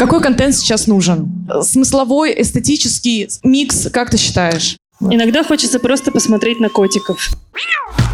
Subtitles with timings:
[0.00, 1.28] Какой контент сейчас нужен?
[1.60, 4.78] Смысловой, эстетический микс, как ты считаешь?
[4.98, 7.28] Иногда хочется просто посмотреть на котиков.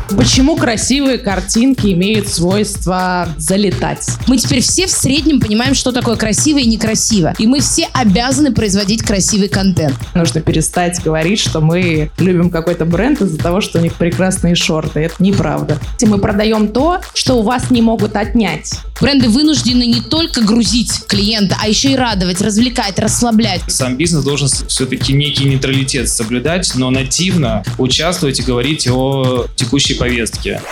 [0.08, 4.08] Почему красивые картинки имеют свойство залетать?
[4.26, 7.34] Мы теперь все в среднем понимаем, что такое красиво и некрасиво.
[7.38, 9.94] И мы все обязаны производить красивый контент.
[10.14, 15.00] Нужно перестать говорить, что мы любим какой-то бренд из-за того, что у них прекрасные шорты.
[15.00, 15.78] Это неправда.
[16.02, 18.74] Мы продаем то, что у вас не могут отнять.
[19.00, 23.60] Бренды вынуждены не только грузить клиента, а еще и радовать, развлекать, расслаблять.
[23.68, 30.62] Сам бизнес должен все-таки некий нейтралитет соблюдать, но нативно участвовать и говорить о текущей повестке.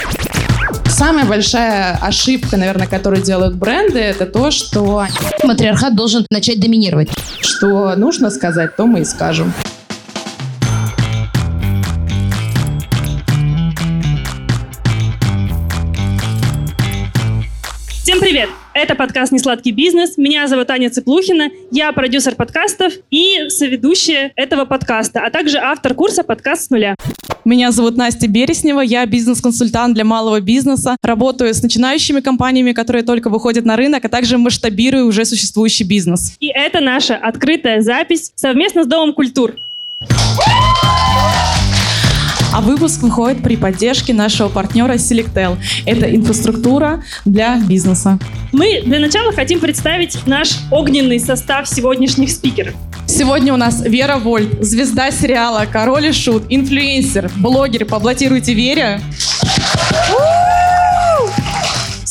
[0.88, 5.06] Самая большая ошибка, наверное, которую делают бренды, это то, что...
[5.42, 7.10] Матриархат должен начать доминировать.
[7.40, 9.52] Что нужно сказать, то мы и скажем.
[18.34, 18.50] Привет!
[18.72, 20.18] Это подкаст «Несладкий бизнес».
[20.18, 21.50] Меня зовут Аня Цыплухина.
[21.70, 26.96] Я продюсер подкастов и соведущая этого подкаста, а также автор курса «Подкаст с нуля».
[27.44, 30.96] Меня зовут Настя Береснева, я бизнес-консультант для малого бизнеса.
[31.04, 36.34] Работаю с начинающими компаниями, которые только выходят на рынок, а также масштабирую уже существующий бизнес.
[36.40, 39.54] И это наша открытая запись совместно с Домом культур.
[42.54, 45.58] А выпуск выходит при поддержке нашего партнера Selectel.
[45.86, 48.20] Это инфраструктура для бизнеса.
[48.52, 52.74] Мы для начала хотим представить наш огненный состав сегодняшних спикеров.
[53.08, 59.00] Сегодня у нас Вера Вольт, звезда сериала «Король и Шут», инфлюенсер, блогер «Поаплодируйте Вере».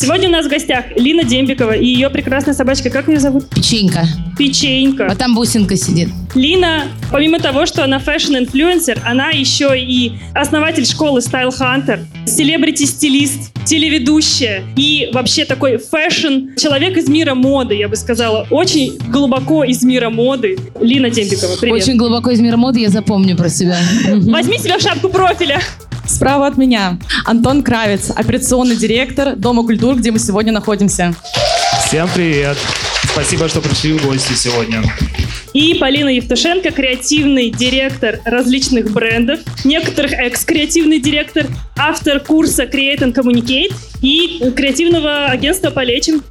[0.03, 2.89] Сегодня у нас в гостях Лина Дембикова и ее прекрасная собачка.
[2.89, 3.47] Как ее зовут?
[3.49, 4.05] Печенька.
[4.37, 5.07] Печенька.
[5.09, 6.09] А там бусинка сидит.
[6.35, 14.63] Лина, помимо того, что она fashion-инфлюенсер, она еще и основатель школы Style Hunter, селебрити-стилист, телеведущая
[14.75, 18.45] и вообще такой fashion-человек из мира моды, я бы сказала.
[18.49, 20.57] Очень глубоко из мира моды.
[20.81, 21.81] Лина Дембикова, привет.
[21.81, 23.77] Очень глубоко из мира моды я запомню про себя.
[24.09, 25.61] Возьми себя в шапку профиля.
[26.05, 31.13] Справа от меня Антон Кравец, операционный директор Дома культур, где мы сегодня находимся.
[31.85, 32.57] Всем привет!
[33.11, 34.81] Спасибо, что пришли в гости сегодня.
[35.53, 41.45] И Полина Евтушенко, креативный директор различных брендов, некоторых экс-креативный директор,
[41.77, 46.23] автор курса Create and Communicate и креативного агентства «Полечим».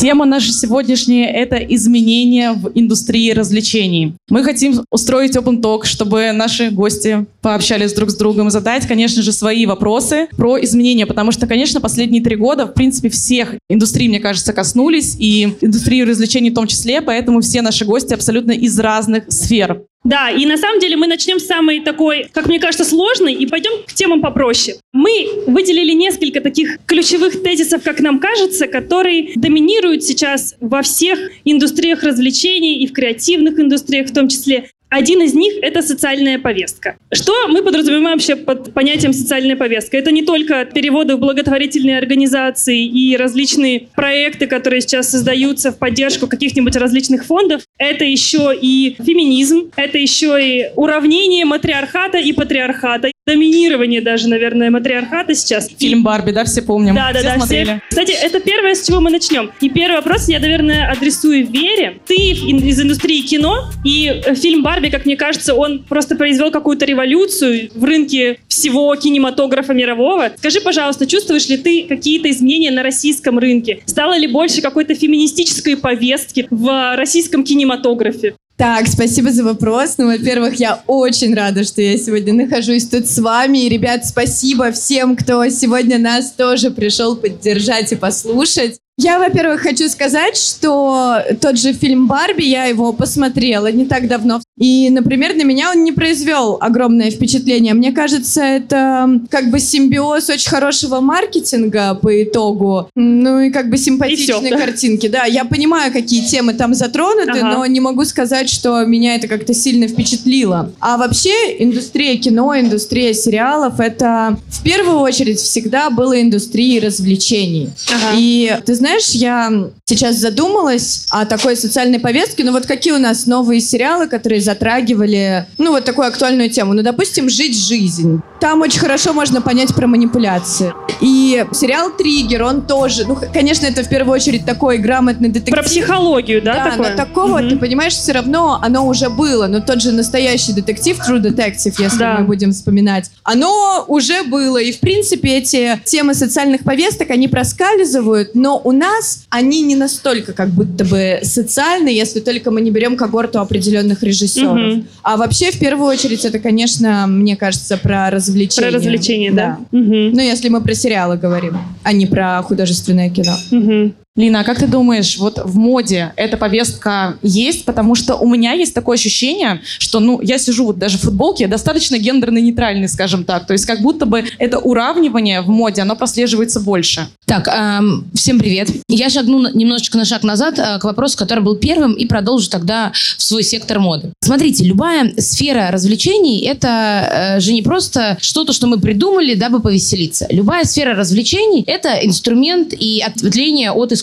[0.00, 4.14] Тема наша сегодняшняя– это изменения в индустрии развлечений.
[4.30, 9.30] Мы хотим устроить open talk, чтобы наши гости пообщались друг с другом задать, конечно же,
[9.30, 14.20] свои вопросы про изменения, потому что, конечно, последние три года, в принципе, всех индустрий, мне
[14.20, 19.24] кажется, коснулись, и индустрию развлечений в том числе, поэтому все наши гости абсолютно из разных
[19.28, 19.82] сфер.
[20.02, 23.46] Да, и на самом деле мы начнем с самой такой, как мне кажется, сложной, и
[23.46, 24.76] пойдем к темам попроще.
[24.92, 32.02] Мы выделили несколько таких ключевых тезисов, как нам кажется, которые доминируют сейчас во всех индустриях
[32.02, 34.70] развлечений и в креативных индустриях в том числе.
[34.90, 36.96] Один из них— это социальная повестка.
[37.12, 39.96] Что мы подразумеваем вообще под понятием социальная повестка?
[39.96, 46.26] Это не только переводы в благотворительные организации и различные проекты, которые сейчас создаются в поддержку
[46.26, 47.62] каких-нибудь различных фондов.
[47.78, 55.34] Это еще и феминизм, это еще и уравнение матриархата и патриархата, доминирование даже, наверное, матриархата
[55.34, 55.70] сейчас.
[55.78, 56.96] Фильм «Барби», да, все помним?
[56.96, 57.36] Да, да, все да.
[57.36, 57.64] смотрели.
[57.64, 57.80] Все.
[57.90, 59.52] Кстати, это первое, с чего мы начнем.
[59.60, 62.00] И первый вопрос я, наверное, адресую Вере.
[62.06, 67.70] Ты из индустрии кино, и фильм «Барби», как мне кажется, он просто произвел какую-то революцию
[67.74, 70.30] в рынке всего кинематографа мирового.
[70.38, 73.80] Скажи, пожалуйста, чувствуешь ли ты какие-то изменения на российском рынке?
[73.86, 78.36] Стало ли больше какой-то феминистической повестки в российском кинематографе?
[78.60, 79.94] Так, спасибо за вопрос.
[79.96, 83.64] Ну, во-первых, я очень рада, что я сегодня нахожусь тут с вами.
[83.64, 88.79] И, ребят, спасибо всем, кто сегодня нас тоже пришел поддержать и послушать.
[89.02, 94.42] Я, во-первых, хочу сказать, что тот же фильм «Барби», я его посмотрела не так давно.
[94.58, 97.72] И, например, на меня он не произвел огромное впечатление.
[97.72, 102.90] Мне кажется, это как бы симбиоз очень хорошего маркетинга по итогу.
[102.94, 104.58] Ну и как бы симпатичной да?
[104.58, 105.08] картинки.
[105.08, 107.54] Да, я понимаю, какие темы там затронуты, Ага.
[107.54, 110.72] но не могу сказать, что меня это как-то сильно впечатлило.
[110.78, 117.70] А вообще индустрия кино, индустрия сериалов, это в первую очередь всегда было индустрией развлечений.
[117.88, 118.16] Ага.
[118.18, 122.44] И ты знаешь, я сейчас задумалась о такой социальной повестке.
[122.44, 126.74] Ну вот какие у нас новые сериалы, которые затрагивали, ну вот такую актуальную тему.
[126.74, 128.22] Ну, допустим, «Жить жизнь».
[128.40, 130.72] Там очень хорошо можно понять про манипуляции.
[131.02, 135.54] И сериал «Триггер», он тоже, ну, конечно, это в первую очередь такой грамотный детектив.
[135.54, 136.90] Про психологию, да, Да, такое?
[136.90, 137.48] но такого, Мгм.
[137.50, 139.46] ты понимаешь, все равно оно уже было.
[139.46, 142.16] Но тот же настоящий детектив, True Detective, если Да.
[142.18, 144.58] мы будем вспоминать, оно уже было.
[144.58, 150.32] И, в принципе, эти темы социальных повесток, они проскальзывают, но у нас они не настолько
[150.32, 154.56] как будто бы социальные, если только мы не берем когорту определенных режиссеров.
[154.56, 154.86] Мгм.
[155.02, 158.70] А вообще, в первую очередь, это, конечно, мне кажется, про развлечения.
[158.70, 159.58] Про развлечения, да.
[159.72, 160.12] Мгм.
[160.12, 163.34] Ну, если мы про сериалы говорим, а не про художественное кино.
[163.50, 163.94] Мгм.
[164.16, 167.64] Лина, а как ты думаешь, вот в моде эта повестка есть?
[167.64, 171.46] Потому что у меня есть такое ощущение, что, ну, я сижу вот даже в футболке,
[171.46, 173.46] достаточно гендерно-нейтральный, скажем так.
[173.46, 177.06] То есть как будто бы это уравнивание в моде, оно прослеживается больше.
[177.24, 178.70] Так, эм, всем привет.
[178.88, 182.90] Я шагну немножечко на шаг назад э, к вопросу, который был первым, и продолжу тогда
[183.16, 184.12] в свой сектор моды.
[184.20, 190.26] Смотрите, любая сфера развлечений– это э, же не просто что-то, что мы придумали, дабы повеселиться.
[190.30, 193.99] Любая сфера развлечений– это инструмент и ответвление от искусства.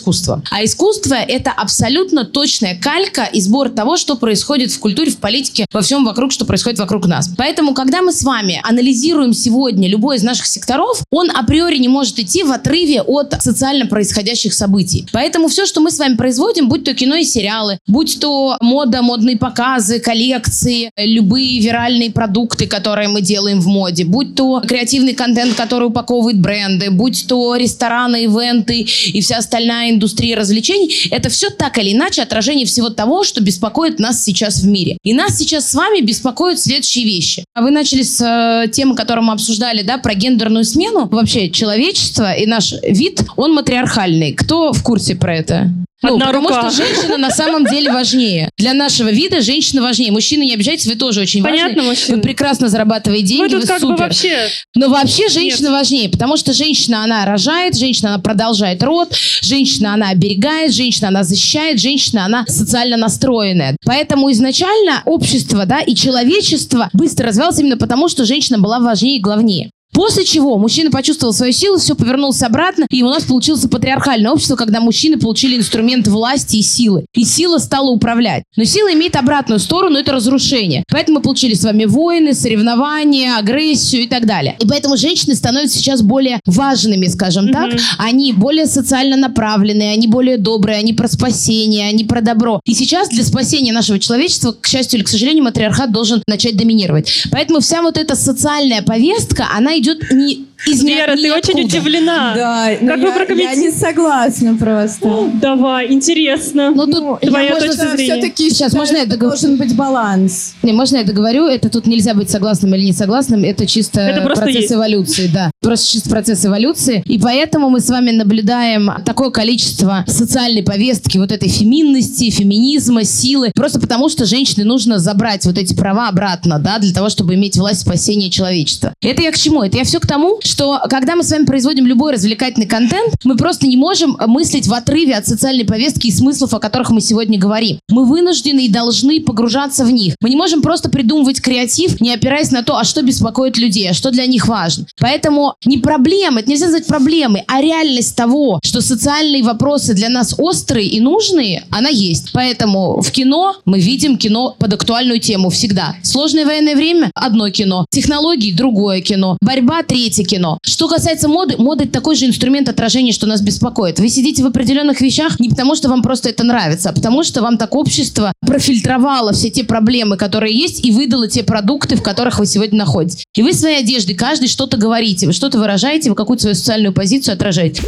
[0.50, 5.66] А искусство– это абсолютно точная калька и сбор того, что происходит в культуре, в политике,
[5.72, 7.30] во всем вокруг, что происходит вокруг нас.
[7.36, 12.18] Поэтому, когда мы с вами анализируем сегодня любой из наших секторов, он априори не может
[12.18, 15.06] идти в отрыве от социально происходящих событий.
[15.12, 19.02] Поэтому все, что мы с вами производим, будь то кино и сериалы, будь то мода,
[19.02, 25.54] модные показы, коллекции, любые виральные продукты, которые мы делаем в моде, будь то креативный контент,
[25.54, 31.78] который упаковывает бренды, будь то рестораны, ивенты и вся остальная индустрия развлечений, это все так
[31.78, 34.98] или иначе отражение всего того, что беспокоит нас сейчас в мире.
[35.02, 37.44] И нас сейчас с вами беспокоят следующие вещи.
[37.54, 41.08] А Вы начали с э, темы, которую мы обсуждали, да, про гендерную смену.
[41.08, 44.32] Вообще, человечество и наш вид, он матриархальный.
[44.32, 45.70] Кто в курсе про это?
[46.00, 46.70] Ну, Одна потому рука.
[46.70, 48.50] что женщина на самом деле важнее.
[48.56, 50.12] Для нашего вида женщина важнее.
[50.12, 51.90] Мужчины, не обижайтесь, вы тоже очень Понятно, важны.
[51.90, 52.16] мужчины.
[52.16, 54.04] Вы прекрасно зарабатываете деньги, вы тут как бы супер.
[54.04, 54.48] вообще...
[54.76, 59.12] Но вообще женщина важнее, потому что женщина, она рожает, женщина, она продолжает род,
[59.42, 63.76] женщина, она оберегает, женщина, она защищает, женщина, она социально настроенная.
[63.84, 69.20] Поэтому изначально общество, да, и человечество быстро развивалось именно потому, что женщина была важнее и
[69.20, 69.70] главнее.
[69.98, 74.54] После чего мужчина почувствовал свою силу, все повернулось обратно, и у нас получилось патриархальное общество,
[74.54, 77.04] когда мужчины получили инструмент власти и силы.
[77.14, 78.44] И сила стала управлять.
[78.56, 80.84] Но сила имеет обратную сторону, это разрушение.
[80.88, 84.54] Поэтому мы получили с вами войны, соревнования, агрессию и так далее.
[84.60, 87.72] И поэтому женщины становятся сейчас более важными, скажем так.
[87.98, 92.60] Они более социально направленные, они более добрые, они про спасение, они про добро.
[92.64, 97.24] И сейчас для спасения нашего человечества, к счастью или к сожалению, матриархат должен начать доминировать.
[97.32, 102.34] Поэтому вся вот эта социальная повестка, она идет не из Вера, ты очень удивлена.
[102.34, 103.60] Да, ну Как вы я, прокомментируете?
[103.60, 105.30] я не согласна просто.
[105.40, 106.72] Давай, интересно.
[106.74, 108.12] Ну, тут Твоя можно- точка зрения.
[108.14, 109.38] все-таки Сейчас, можно я договорю?
[109.40, 110.54] должен быть баланс.
[110.64, 111.46] Не, можно я договорю?
[111.46, 113.44] Это тут нельзя быть согласным или не согласным.
[113.44, 114.72] Это чисто Это процесс есть.
[114.72, 115.50] эволюции, да.
[115.62, 117.02] Просто чисто процесс эволюции.
[117.06, 123.52] И поэтому мы с вами наблюдаем такое количество социальной повестки, вот этой феминности, феминизма, силы.
[123.54, 127.56] Просто потому, что женщине нужно забрать вот эти права обратно, да, для того, чтобы иметь
[127.56, 128.92] власть спасения человечества.
[129.02, 129.62] Это я к чему?
[129.68, 133.36] Это я все к тому, что когда мы с вами производим любой развлекательный контент, мы
[133.36, 137.38] просто не можем мыслить в отрыве от социальной повестки и смыслов, о которых мы сегодня
[137.38, 137.78] говорим.
[137.90, 140.14] Мы вынуждены и должны погружаться в них.
[140.22, 143.92] Мы не можем просто придумывать креатив, не опираясь на то, а что беспокоит людей, а
[143.92, 144.86] что для них важно.
[144.98, 150.34] Поэтому не проблема, это нельзя назвать проблемой, а реальность того, что социальные вопросы для нас
[150.38, 152.30] острые и нужные, она есть.
[152.32, 155.94] Поэтому в кино мы видим кино под актуальную тему всегда.
[156.02, 157.84] Сложное военное время– одно кино.
[157.90, 159.36] Технологии– другое кино.
[159.42, 160.58] Борьба– третье кино.
[160.62, 163.98] Что касается моды, мода– это такой же инструмент отражения, что нас беспокоит.
[163.98, 167.42] Вы сидите в определенных вещах не потому, что вам просто это нравится, а потому что
[167.42, 172.38] вам так общество профильтровало все те проблемы, которые есть, и выдало те продукты, в которых
[172.38, 173.24] вы сегодня находитесь.
[173.34, 177.34] И вы своей одеждой каждый что-то говорите, вы что-то выражаете, вы какую-то свою социальную позицию
[177.34, 177.82] отражаете.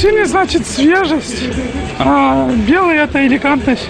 [0.00, 1.42] Синий значит свежесть,
[1.98, 3.82] а белый это элегантность.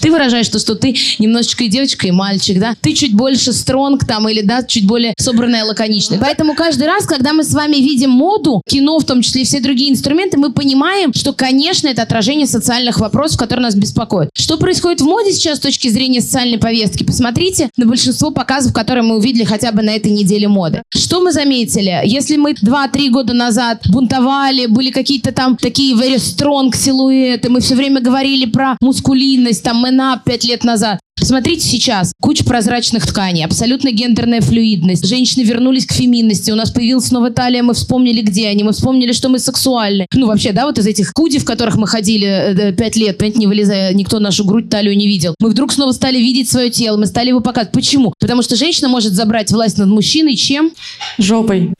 [0.00, 2.76] Ты выражаешь то, что ты немножечко и девочка, и мальчик, да?
[2.80, 6.20] Ты чуть больше стронг там или, да, чуть более собранная, лаконичная.
[6.20, 9.58] Поэтому каждый раз, когда мы с вами видим моду, кино, в том числе и все
[9.58, 14.30] другие инструменты, мы понимаем, что, конечно, это отражение социальных вопросов, которые нас беспокоят.
[14.36, 17.02] Что происходит в моде сейчас с точки зрения социальной повестки?
[17.02, 20.82] Посмотрите на большинство показов, которые мы увидели хотя бы на этой неделе моды.
[20.94, 22.02] Что мы заметили?
[22.04, 27.74] Если мы 2-3 года назад бунтовали, были какие-то там такие very strong силуэты, мы все
[27.74, 33.90] время говорили про мускулинность, там мэн-ап 5 лет назад, Смотрите сейчас, куча прозрачных тканей, абсолютно
[33.90, 35.06] гендерная флюидность.
[35.06, 39.12] Женщины вернулись к феминности, у нас появилась новая талия, мы вспомнили, где они, мы вспомнили,
[39.12, 40.06] что мы сексуальны.
[40.14, 43.40] Ну, вообще, да, вот из этих худи, в которых мы ходили э, пять лет, понимаете,
[43.40, 45.34] не вылезая, никто нашу грудь, талию не видел.
[45.40, 47.72] Мы вдруг снова стали видеть свое тело, мы стали его показывать.
[47.72, 48.14] Почему?
[48.20, 50.70] Потому что женщина может забрать власть над мужчиной чем?
[51.18, 51.74] Жопой.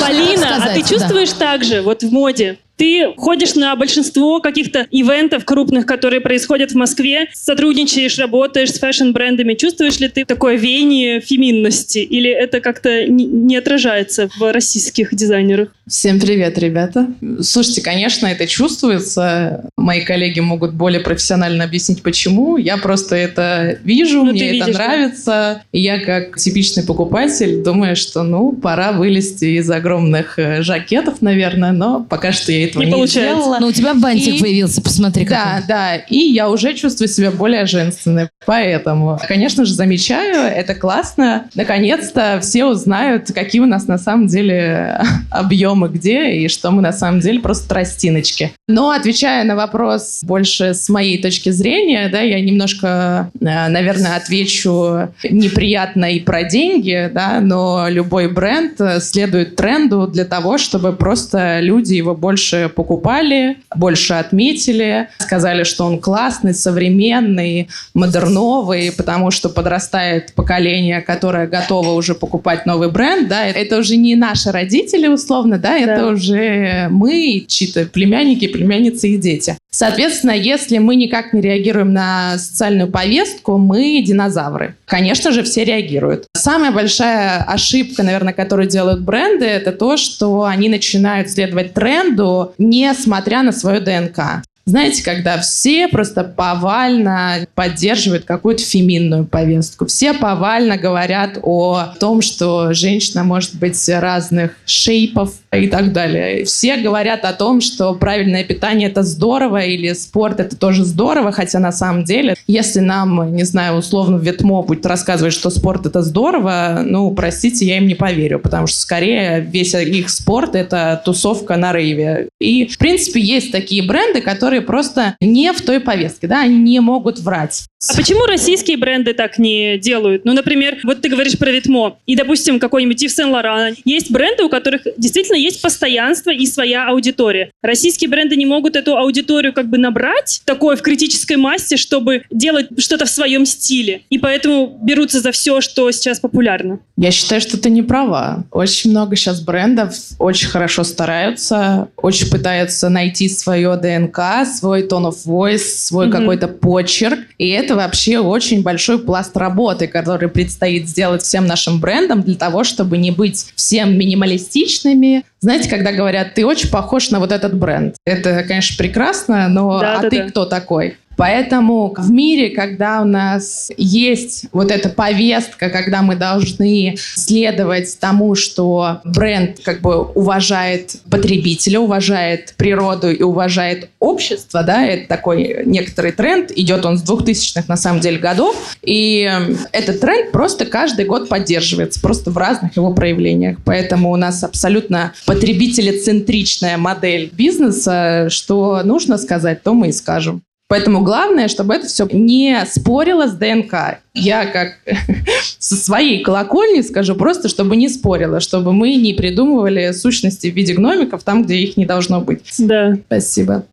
[0.00, 2.58] Полина, а ты чувствуешь так же, вот в моде?
[2.76, 9.54] Ты ходишь на большинство каких-то ивентов крупных, которые происходят в Москве, сотрудничаешь, работаешь с fashion-брендами.
[9.54, 11.98] Чувствуешь ли ты такое веяние феминности?
[11.98, 15.68] Или это как-то не, отражается в российских дизайнерах?
[15.86, 17.08] Всем привет, ребята.
[17.40, 19.68] Слушайте, конечно, это чувствуется.
[19.76, 22.56] Мои коллеги могут более профессионально объяснить, почему.
[22.56, 24.88] Я просто это вижу, Ну, мне это видишь, да.
[24.88, 25.62] нравится.
[25.72, 31.72] И я, как типичный покупатель, думаю, что, ну, пора вылезти из огромных э, жакетов, наверное,
[31.72, 33.34] но пока что я этого Не не, получается.
[33.34, 33.58] сделала.
[33.60, 35.68] Ну, у тебя бантик И- появился, посмотри, Да, какой.
[35.68, 38.28] да, и я уже чувствую себя более женственной.
[38.46, 41.46] Поэтому, конечно же, замечаю, это классно.
[41.54, 46.92] Наконец-то все узнают, какие у нас на самом деле объемы где, и что мы на
[46.92, 48.52] самом деле просто тростиночки.
[48.68, 55.08] Но отвечая на вопрос больше с моей точки зрения, да, я немножко, э, наверное, отвечу
[55.28, 61.60] неприятно и про деньги, да, но любой бренд э, следует тренду для того, чтобы просто
[61.60, 70.34] люди его больше покупали, больше отметили, сказали, что он классный, современный, модерновый, потому что подрастает
[70.34, 75.76] поколение, которое готово уже покупать новый бренд, да, это уже не наши родители, условно, да,
[75.76, 76.08] это Да.
[76.08, 79.56] уже мы, чьи-то племянники, племянницы и дети.
[79.74, 84.76] Соответственно, если мы никак не реагируем на социальную повестку, мы динозавры.
[84.84, 86.26] Конечно же, все реагируют.
[86.36, 93.42] Самая большая ошибка, наверное, которую делают бренды, это то, что они начинают следовать тренду, несмотря
[93.42, 94.44] на свою ДНК.
[94.66, 102.72] Знаете, когда все просто повально поддерживают какую-то феминную повестку, все повально говорят о том, что
[102.72, 106.44] женщина может быть разных шейпов и так далее.
[106.44, 111.58] Все говорят о том, что правильное питание это здорово или спорт это тоже здорово, хотя
[111.58, 116.82] на самом деле, если нам, не знаю, условно Ветмо будет рассказывать, что спорт это здорово,
[116.84, 121.72] ну, простите, я им не поверю, потому что скорее весь их спорт это тусовка на
[121.72, 122.28] рейве.
[122.40, 126.80] И, в принципе, есть такие бренды, которые просто не в той повестке, да, они не
[126.80, 127.64] могут врать.
[127.90, 130.24] А почему российские бренды так не делают?
[130.24, 133.74] Ну, например, вот ты говоришь про Витмо, и, допустим, какой-нибудь Ив Сен-Лоран.
[133.84, 137.50] Есть бренды, у которых действительно есть постоянство и своя аудитория.
[137.62, 142.68] Российские бренды не могут эту аудиторию как бы набрать такой в критической массе, чтобы делать
[142.78, 144.02] что-то в своем стиле.
[144.08, 146.80] И поэтому берутся за все, что сейчас популярно.
[146.96, 148.44] Я считаю, что ты не права.
[148.50, 155.16] Очень много сейчас брендов очень хорошо стараются, очень пытаются найти свое ДНК, свой tone of
[155.26, 156.16] voice, свой Мгм.
[156.18, 157.20] какой-то почерк.
[157.38, 162.64] И это вообще очень большой пласт работы, который предстоит сделать всем нашим брендам для того,
[162.64, 165.24] чтобы не быть всем минималистичными.
[165.40, 167.96] Знаете, когда говорят, ты очень похож на вот этот бренд.
[168.06, 170.28] Это, конечно, прекрасно, но Да, а да, ты да.
[170.30, 170.96] кто такой?
[171.16, 178.34] Поэтому в мире, когда у нас есть вот эта повестка, когда мы должны следовать тому,
[178.34, 186.12] что бренд как бы уважает потребителя, уважает природу и уважает общество, да, это такой некоторый
[186.12, 189.30] тренд, идет он с 2000-х на самом деле годов, и
[189.72, 193.58] этот тренд просто каждый год поддерживается, просто в разных его проявлениях.
[193.64, 200.42] Поэтому у нас абсолютно потребителецентричная модель бизнеса, что нужно сказать, то мы и скажем.
[200.68, 204.00] Поэтому главное, чтобы это все не спорило с ДНК.
[204.14, 204.78] Я как
[205.58, 210.72] со своей колокольни скажу просто, чтобы не спорило, чтобы мы не придумывали сущности в виде
[210.72, 212.54] гномиков там, где их не должно быть.
[212.58, 212.96] Да.
[213.06, 213.66] Спасибо.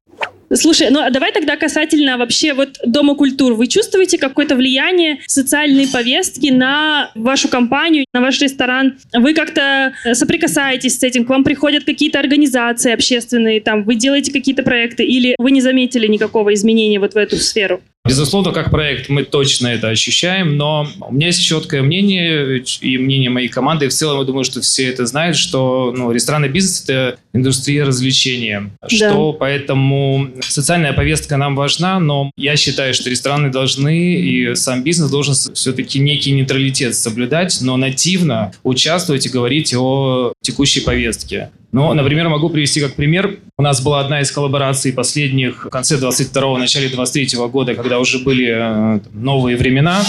[0.54, 3.54] Слушай, ну а давай тогда касательно вообще вот Дома культур.
[3.54, 8.98] Вы чувствуете какое-то влияние социальной повестки на вашу компанию, на ваш ресторан?
[9.14, 11.26] Вы как-то э, соприкасаетесь с этим?
[11.26, 15.04] К вам приходят какие-то организации общественные, там, вы делаете какие-то проекты?
[15.04, 17.82] Или вы не заметили никакого изменения вот в эту сферу?
[18.04, 23.30] Безусловно, как проект мы точно это ощущаем, но у меня есть четкое мнение и мнение
[23.30, 23.86] моей команды.
[23.86, 27.86] И в целом, я думаю, что все это знают, что ну, ресторанный бизнес– это индустрия
[27.86, 28.72] развлечения.
[28.88, 35.10] Что поэтому социальная повестка нам важна, но я считаю, что рестораны должны и сам бизнес
[35.10, 41.52] должен все-таки некий нейтралитет соблюдать, но нативно участвовать и говорить о текущей повестке.
[41.72, 43.38] Ну, например, могу привести как пример.
[43.58, 48.20] У нас была одна из коллабораций последних в конце 22-го, начале 23-го года, когда уже
[48.20, 50.02] были э, там, новые времена,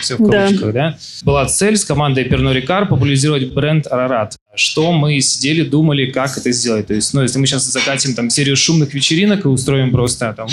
[0.00, 0.46] все в Да.
[0.46, 0.98] кавычках, да.
[1.24, 4.32] Была цель с командой Pernod Ricard популяризировать бренд Ararat.
[4.56, 6.88] что мы сидели, думали, как это сделать.
[6.88, 10.48] То есть, ну, если мы сейчас закатим там серию шумных вечеринок и устроим просто там,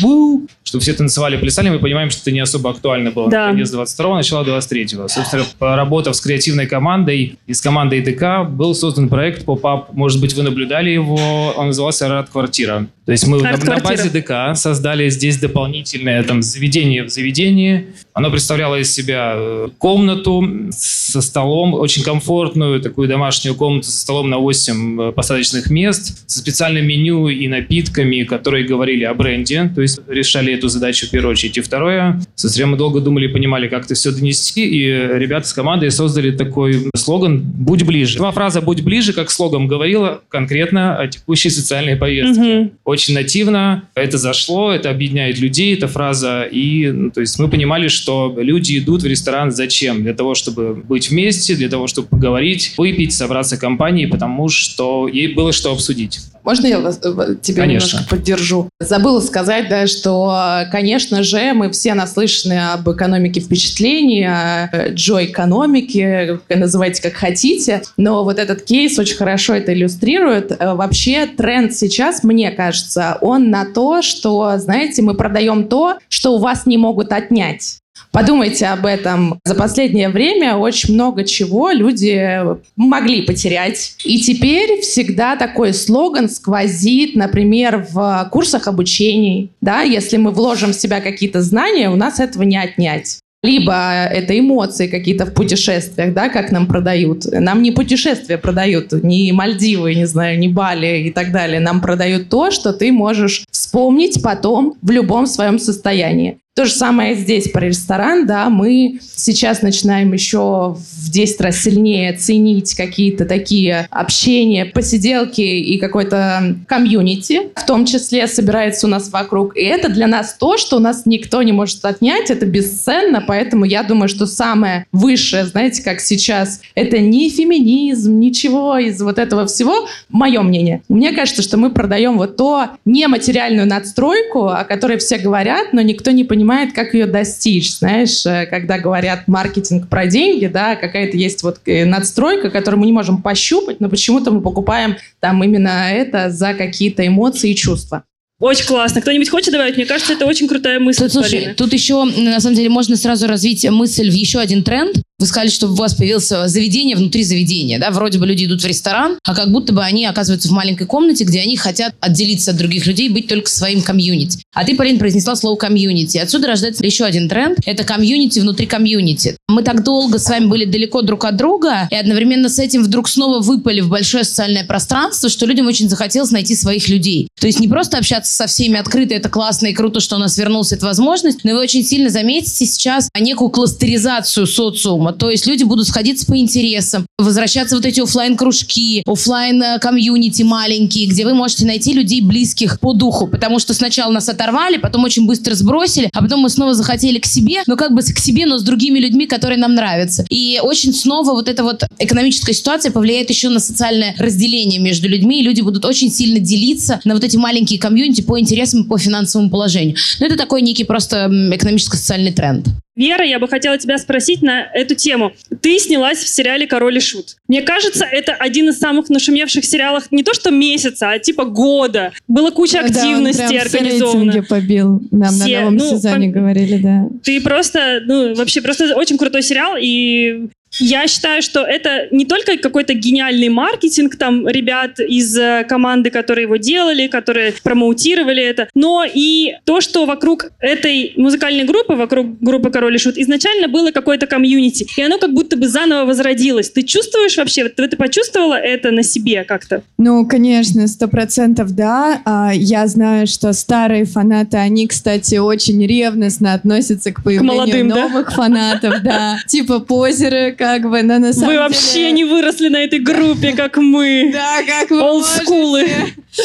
[0.63, 3.47] чтобы все танцевали, плясали, мы понимаем, что это не особо актуально было Да.
[3.49, 5.07] конец 22-го, начало 23-го.
[5.07, 9.91] Собственно, поработав с креативной командой и с командой ДК, был создан проект поп-ап.
[9.93, 12.87] Может быть, вы наблюдали его, он назывался «Рад квартира».
[13.07, 17.85] То есть мы на, на базе ДК создали здесь дополнительное там заведение в заведении.
[18.13, 24.29] Оно представляло из себя э, комнату со столом, очень комфортную такую домашнюю комнату со столом
[24.29, 29.81] на 8 э, посадочных мест, со специальным меню и напитками, которые говорили о бренде, то
[29.81, 31.57] есть решали эту задачу в первую очередь.
[31.57, 35.53] И второе, собственно, мы долго думали и понимали, как это все донести, и ребята с
[35.53, 38.17] командой создали такой слоган «Будь ближе».
[38.17, 42.71] Сама фраза «Будь ближе» как слоган говорила конкретно о текущей социальной повестке Мгм.
[42.83, 43.83] очень нативно.
[43.95, 46.43] Это зашло, это объединяет людей, эта фраза.
[46.43, 50.03] И, ну, то есть мы понимали, что люди идут в ресторан зачем?
[50.03, 55.33] Для того, чтобы быть вместе, для того, чтобы поговорить, выпить, собраться компанией, потому что ей
[55.33, 56.19] было что обсудить.
[56.43, 57.97] Можно я вас, э, тебя Конечно.
[57.97, 58.69] немножко поддержу?
[58.79, 66.39] Забыла сказать, да, что, конечно же, мы все наслышаны об экономике впечатлений, о э, джой-экономике,
[66.47, 70.26] называйте как хотите, но вот этот кейс очень хорошо это иллюстрирует.
[70.31, 76.35] Э, Вообще тренд сейчас, мне кажется, он на то, что, знаете, мы продаем то, что
[76.35, 77.79] у вас не могут отнять.
[78.11, 79.39] Подумайте об этом.
[79.43, 82.41] За последнее время очень много чего люди
[82.75, 83.95] могли потерять.
[84.03, 89.51] И теперь всегда такой слоган сквозит, например, в курсах обучений.
[89.61, 89.81] Да?
[89.81, 93.19] Если мы вложим в себя какие-то знания, у нас этого не отнять.
[93.47, 97.25] Либо это эмоции какие-то в путешествиях, да, как нам продают.
[97.31, 101.59] Нам не путешествия продают, не Мальдивы, не знаю, не Бали и так далее.
[101.59, 106.39] Нам продают то, что ты можешь вспомнить потом в любом своем состоянии.
[106.57, 112.13] То же самое здесь про ресторан, да, мы сейчас начинаем еще в 10 раз сильнее
[112.13, 119.55] ценить какие-то такие общения, посиделки и какой-то комьюнити, в том числе собирается у нас вокруг.
[119.55, 123.63] И это для нас то, что у нас никто не может отнять, это бесценно, поэтому
[123.63, 129.45] я думаю, что самое высшее, знаете, как сейчас, это не феминизм, ничего из вот этого
[129.45, 130.81] всего, мое мнение.
[130.89, 136.09] Мне кажется, что мы продаем вот то нематериальную надстройку, о которой все говорят, но никто
[136.09, 137.77] не понимает, как ее достичь.
[137.77, 142.85] Знаешь, э, когда говорят маркетинг про деньги, да, какая-то есть вот э, надстройка, которую мы
[142.87, 148.03] не можем пощупать, но почему-то мы покупаем там именно это за какие-то эмоции и чувства.
[148.39, 149.01] Очень классно.
[149.01, 149.77] Кто-нибудь хочет добавить?
[149.77, 151.53] Мне кажется, это очень крутая мысль, Тут, слушай, Полина.
[151.55, 155.01] тут еще, на самом деле, можно сразу развить мысль в еще один тренд.
[155.19, 157.89] Вы сказали, что у вас появилось заведение внутри заведения, да?
[157.89, 161.23] Вроде бы люди идут в ресторан, а как будто бы они оказываются в маленькой комнате,
[161.23, 164.39] где они хотят отделиться от других людей, быть только своим комьюнити.
[164.53, 166.19] А ты, Полин, произнесла слово комьюнити.
[166.19, 167.57] Отсюда рождается еще один тренд.
[167.65, 169.37] Это комьюнити внутри комьюнити.
[169.47, 173.09] Мы так долго с вами были далеко друг от друга, и одновременно с этим вдруг
[173.09, 177.27] снова выпали в большое социальное пространство, что людям очень захотелось найти своих людей.
[177.39, 180.37] То есть не просто общаться со всеми открыто, это классно и круто, что у нас
[180.37, 185.06] вернулась эта возможность, но вы очень сильно заметите сейчас некую кластеризацию социума.
[185.13, 191.07] То есть люди будут сходиться по интересам, возвращаться вот эти оффлайн кружки оффлайн комьюнити маленькие,
[191.07, 195.25] где вы можете найти людей близких по духу, потому что сначала нас оторвали, потом очень
[195.25, 198.57] быстро сбросили, а потом мы снова захотели к себе, но как бы к себе, но
[198.57, 200.25] с другими людьми, которые нам нравятся.
[200.29, 205.41] И очень снова вот эта вот экономическая ситуация повлияет еще на социальное разделение между людьми,
[205.41, 208.97] и люди будут очень сильно делиться на вот эти маленькие комьюнити по интересам и по
[208.97, 209.95] финансовому положению.
[210.19, 212.67] Но это такой некий просто м, экономическо-социальный тренд.
[212.97, 215.31] Вера, я бы хотела тебя спросить на эту тему.
[215.61, 217.37] Ты снялась в сериале «Король и Шут».
[217.47, 222.11] Мне кажется, это один из самых нашумевших сериалов не то что месяца, а типа года.
[222.27, 224.23] Было куча Да, он активности все организовано.
[224.31, 225.01] рейтинги побил.
[225.11, 227.07] Нам Все, на новом ну, сезоне пом- говорили, да.
[227.23, 230.47] Ты просто, ну, вообще просто очень крутой сериал, и
[230.79, 236.43] я считаю, что это не только какой-то гениальный маркетинг там ребят из э, команды, которые
[236.43, 242.69] его делали, которые промоутировали это, но и то, что вокруг этой музыкальной группы, вокруг группы
[242.69, 246.69] Король и Шут, изначально было какое-то комьюнити, и оно как будто бы заново возродилось.
[246.69, 249.83] Ты чувствуешь вообще, вот ты почувствовала это на себе как-то?
[249.97, 252.21] Ну, конечно, сто процентов да.
[252.25, 257.95] А, я знаю, что старые фанаты, они, кстати, очень ревностно относятся к появлению молодым, да?
[257.95, 259.37] новых фанатов, да.
[259.47, 261.59] Типа позеры, как бы, но на самом Вы деле...
[261.59, 264.31] вообще не выросли на этой группе, как мы.
[264.37, 265.87] Да, как вы Олдскулы.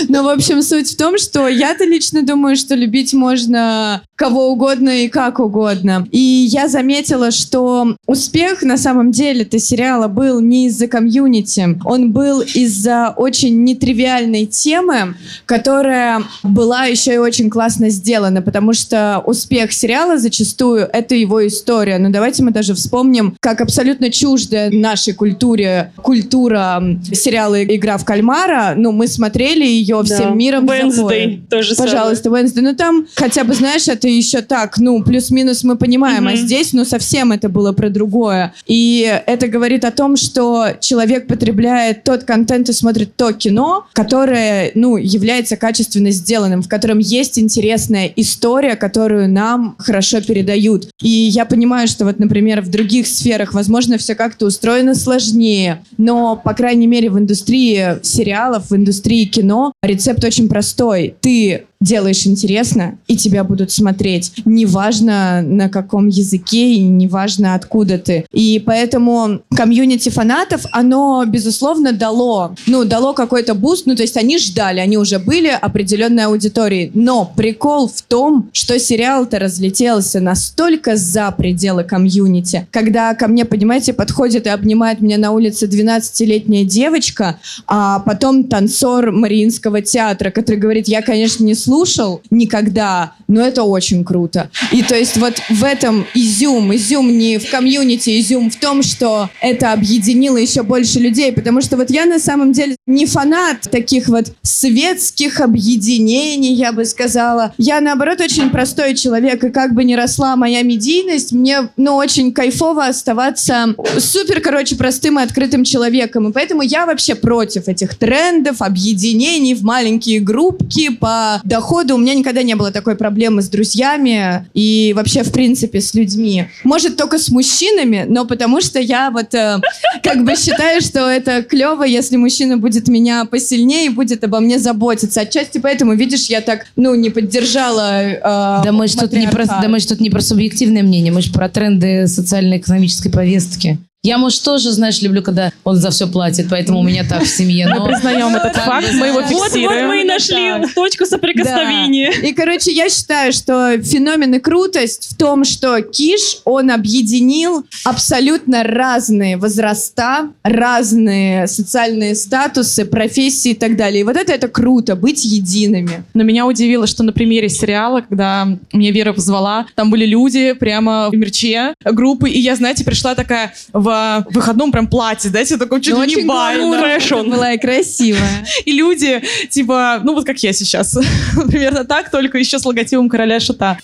[0.09, 5.03] Ну, в общем, суть в том, что я-то лично думаю, что любить можно кого угодно
[5.03, 6.07] и как угодно.
[6.13, 12.41] И я заметила, что успех на самом деле-то сериала был не из-за комьюнити, он был
[12.41, 20.19] из-за очень нетривиальной темы, которая была еще и очень классно сделана, потому что успех сериала
[20.19, 21.99] зачастую это его история.
[21.99, 28.75] Но давайте мы даже вспомним, как абсолютно чуждая нашей культуре культура сериала «Игра в кальмара».
[28.77, 30.14] Ну, мы смотрели ее Да.
[30.14, 30.66] всем миром.
[30.66, 31.92] Wednesday тоже самое.
[31.92, 32.61] Пожалуйста, Wednesday.
[32.61, 36.37] Ну там хотя бы, знаешь, это еще так, ну, плюс-минус мы понимаем, а Мгм.
[36.37, 38.55] здесь, ну, совсем это было про другое.
[38.66, 44.70] И это говорит о том, что человек потребляет тот контент и смотрит то кино, которое,
[44.75, 50.88] ну, является качественно сделанным, в котором есть интересная история, которую нам хорошо передают.
[51.01, 56.37] И я понимаю, что вот, например, в других сферах, возможно, все как-то устроено сложнее, но,
[56.37, 61.15] по крайней мере, в индустрии сериалов, в индустрии кино рецепт очень простой.
[61.21, 64.33] Ты делаешь интересно, и тебя будут смотреть.
[64.45, 68.25] Неважно, на каком языке, и неважно, откуда ты.
[68.33, 74.38] И поэтому комьюнити фанатов, оно, безусловно, дало, ну, дало какой-то буст, ну, то есть они
[74.38, 76.90] ждали, они уже были определенной аудиторией.
[76.95, 83.92] Но прикол в том, что сериал-то разлетелся настолько за пределы комьюнити, когда ко мне, понимаете,
[83.92, 90.88] подходит и обнимает меня на улице 12-летняя девочка, а потом танцор Мариинского театра, который говорит,
[90.88, 94.51] я, конечно, не слушал никогда, но это очень круто.
[94.73, 99.31] И то есть вот в этом изюм, изюм не в комьюнити, изюм в том, что
[99.41, 104.09] это объединило еще больше людей, потому что вот я на самом деле не фанат таких
[104.09, 107.55] вот светских объединений, я бы сказала.
[107.57, 112.33] Я, наоборот, очень простой человек, и как бы ни росла моя медийность, мне, ну, очень
[112.33, 116.29] кайфово оставаться супер, короче, простым и открытым человеком.
[116.29, 121.62] И поэтому я вообще против этих трендов, объединений в маленькие группки по доходу.
[121.94, 126.46] У меня никогда не было такой проблемы с друзьями и вообще, в принципе, с людьми.
[126.64, 129.61] Может, только с мужчинами, но потому что я вот э,
[130.03, 134.59] как бы считаю, что это клево, если мужчина будет меня посильнее и будет обо мне
[134.59, 135.20] заботиться.
[135.20, 139.46] Отчасти поэтому, видишь, я так, ну, не поддержала э, Да мы же тут не про,
[139.46, 143.79] да мы ж тут не про субъективное мнение, мы же про тренды социально-экономической повестки.
[144.05, 147.29] Я, может, тоже, знаешь, люблю, когда он за все платит, поэтому у меня так в
[147.29, 147.69] семье.
[147.69, 149.87] Мы Но признаем этот факт, мы его знаешь, Вот, вот фиксируем.
[149.87, 152.11] мы и нашли точку соприкосновения.
[152.11, 158.65] И, короче, я считаю, что феномен и крутость в том, что КиШ, он объединил абсолютно
[158.65, 164.01] разные возраста, разные социальные статусы, профессии и так далее.
[164.01, 166.03] И вот это, это круто, быть едиными.
[166.12, 171.09] Но меня удивило, что на примере сериала, когда меня Вера позвала, там были люди прямо
[171.09, 173.91] в мерче группы, и я, знаете, пришла такая в
[174.31, 176.61] выходном прям платье, знаете, таком чуть Ну, ли не очень бально.
[176.61, 177.31] гламурно Fashion.
[177.31, 178.46] была и красивая.
[178.64, 180.96] И люди, типа, ну вот как я сейчас,
[181.48, 183.78] примерно так, только еще с логотипом короля шута.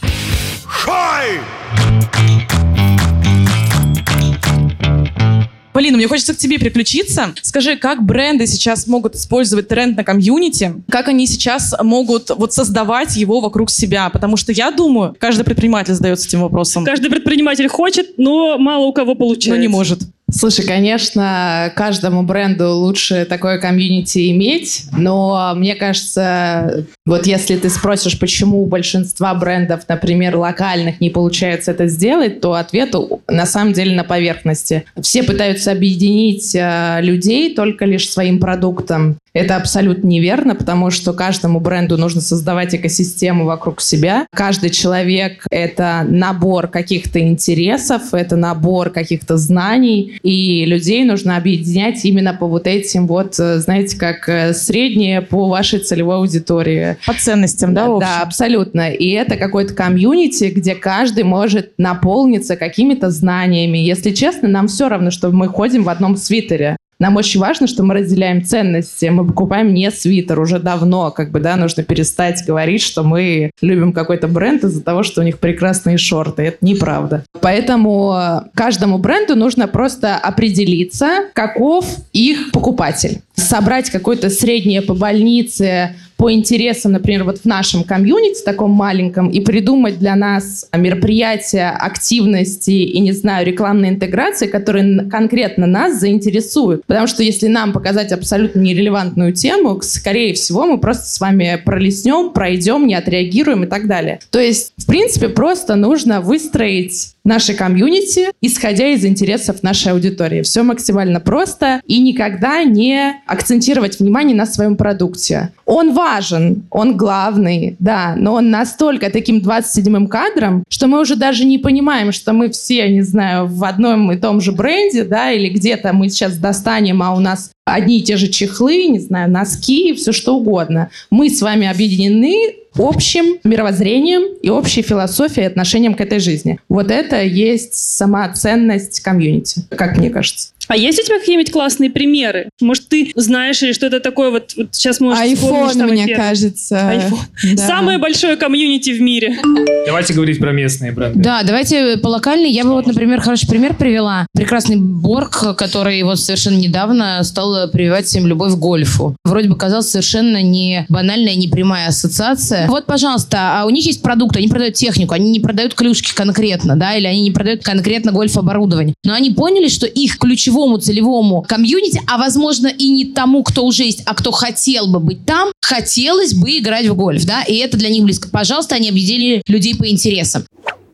[5.78, 7.32] Полина, мне хочется к тебе приключиться.
[7.40, 10.74] Скажи, как бренды сейчас могут использовать тренд на комьюнити?
[10.90, 14.10] Как они сейчас могут вот создавать его вокруг себя?
[14.10, 18.92] Потому что я думаю, каждый предприниматель задается этим вопросом, Каждый предприниматель хочет, но мало у
[18.92, 19.50] кого получается.
[19.50, 20.00] но не может.
[20.30, 28.18] Слушай, конечно, каждому бренду лучше такое комьюнити иметь, но мне кажется, вот если ты спросишь,
[28.18, 32.94] почему у большинства брендов, например, локальных, не получается это сделать, то ответ
[33.26, 34.84] на самом деле на поверхности.
[35.00, 39.16] Все пытаются объединить э, людей только лишь своим продуктом.
[39.32, 44.26] Это абсолютно неверно, потому что каждому бренду нужно создавать экосистему вокруг себя.
[44.34, 52.34] Каждый человек— это набор каких-то интересов, это набор каких-то знаний, и людей нужно объединять именно
[52.34, 56.96] по вот этим вот, э, знаете, как э, среднее по вашей целевой аудитории.
[57.06, 57.86] По ценностям, да?
[57.98, 58.90] Да, абсолютно.
[58.90, 63.78] И это какой-то комьюнити, где каждый может наполниться какими-то знаниями.
[63.78, 66.76] Если честно, нам все равно, что мы ходим в одном свитере.
[67.00, 69.06] Нам очень важно, что мы разделяем ценности.
[69.06, 71.12] Мы покупаем не свитер уже давно.
[71.12, 75.24] Как бы, да, нужно перестать говорить, что мы любим какой-то бренд из-за того, что у
[75.24, 76.42] них прекрасные шорты.
[76.42, 77.24] Это неправда.
[77.40, 83.22] Поэтому э, каждому бренду нужно просто определиться, каков их покупатель.
[83.34, 89.38] Собрать какое-то среднее по больнице, по интересам, например, вот в нашем комьюнити, таком маленьком, и
[89.38, 96.85] придумать для нас мероприятия, активности и, не знаю, рекламной интеграции, которые конкретно нас заинтересуют.
[96.87, 102.31] Потому что если нам показать абсолютно нерелевантную тему, скорее всего, мы просто с вами пролеснем,
[102.31, 104.18] пройдем, не отреагируем и так далее.
[104.31, 110.42] То есть, в принципе, просто нужно выстроить нашей комьюнити, исходя из интересов нашей аудитории.
[110.42, 115.50] Все максимально просто и никогда не акцентировать внимание на своем продукте.
[115.64, 121.44] Он важен, он главный, да, но он настолько таким 27-м кадром, что мы уже даже
[121.44, 125.48] не понимаем, что мы все, не знаю, в одном и том же бренде, да, или
[125.50, 129.92] где-то мы сейчас достанем, а у нас одни и те же чехлы, не знаю, носки,
[129.94, 130.88] все что угодно.
[131.10, 136.58] Мы с вами объединены общим мировоззрением и общей философией и отношением к этой жизни.
[136.68, 140.52] Вот это есть сама ценность комьюнити, как мне кажется.
[140.68, 142.50] А есть у тебя какие-нибудь классные примеры?
[142.61, 144.31] Может, ты знаешь или что-то такое?
[144.31, 146.28] Вот, вот сейчас можешь Айфон, вспомнить мне первый.
[146.28, 146.88] кажется.
[146.88, 147.18] Айфон.
[147.54, 147.66] Да.
[147.66, 149.38] Самое большое комьюнити в мире.
[149.87, 151.20] Давайте говорить про местные бренды.
[151.20, 152.50] Да, давайте по локальной.
[152.50, 154.26] Я бы вот, например, хороший пример привела.
[154.35, 159.16] Прекрасный Борг, который вот совершенно недавно стал прививать всем любовь к гольфу.
[159.24, 162.66] Вроде бы казалось совершенно не банальная, не прямая ассоциация.
[162.68, 166.76] Вот, пожалуйста, а у них есть продукт, они продают технику, они не продают клюшки конкретно,
[166.76, 168.94] да, или они не продают конкретно гольф-оборудование.
[169.04, 170.18] Но они поняли, что их
[170.58, 174.98] ключевому целевому комьюнити, а возможно и не тому, кто уже есть, а кто хотел бы
[175.00, 178.28] быть там, хотелось бы играть в гольф, да, и это для них близко.
[178.28, 180.44] Пожалуйста, они объединили людей по интересам.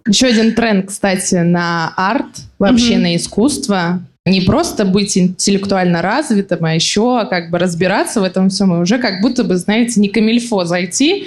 [0.06, 2.26] Еще один тренд, кстати, на арт,
[2.58, 3.02] вообще Мгм.
[3.02, 4.02] на искусство.
[4.26, 8.74] Не просто быть интеллектуально развитым, а еще как бы разбираться в этом всем.
[8.74, 11.24] И уже как будто бы, знаете, не камильфо зайти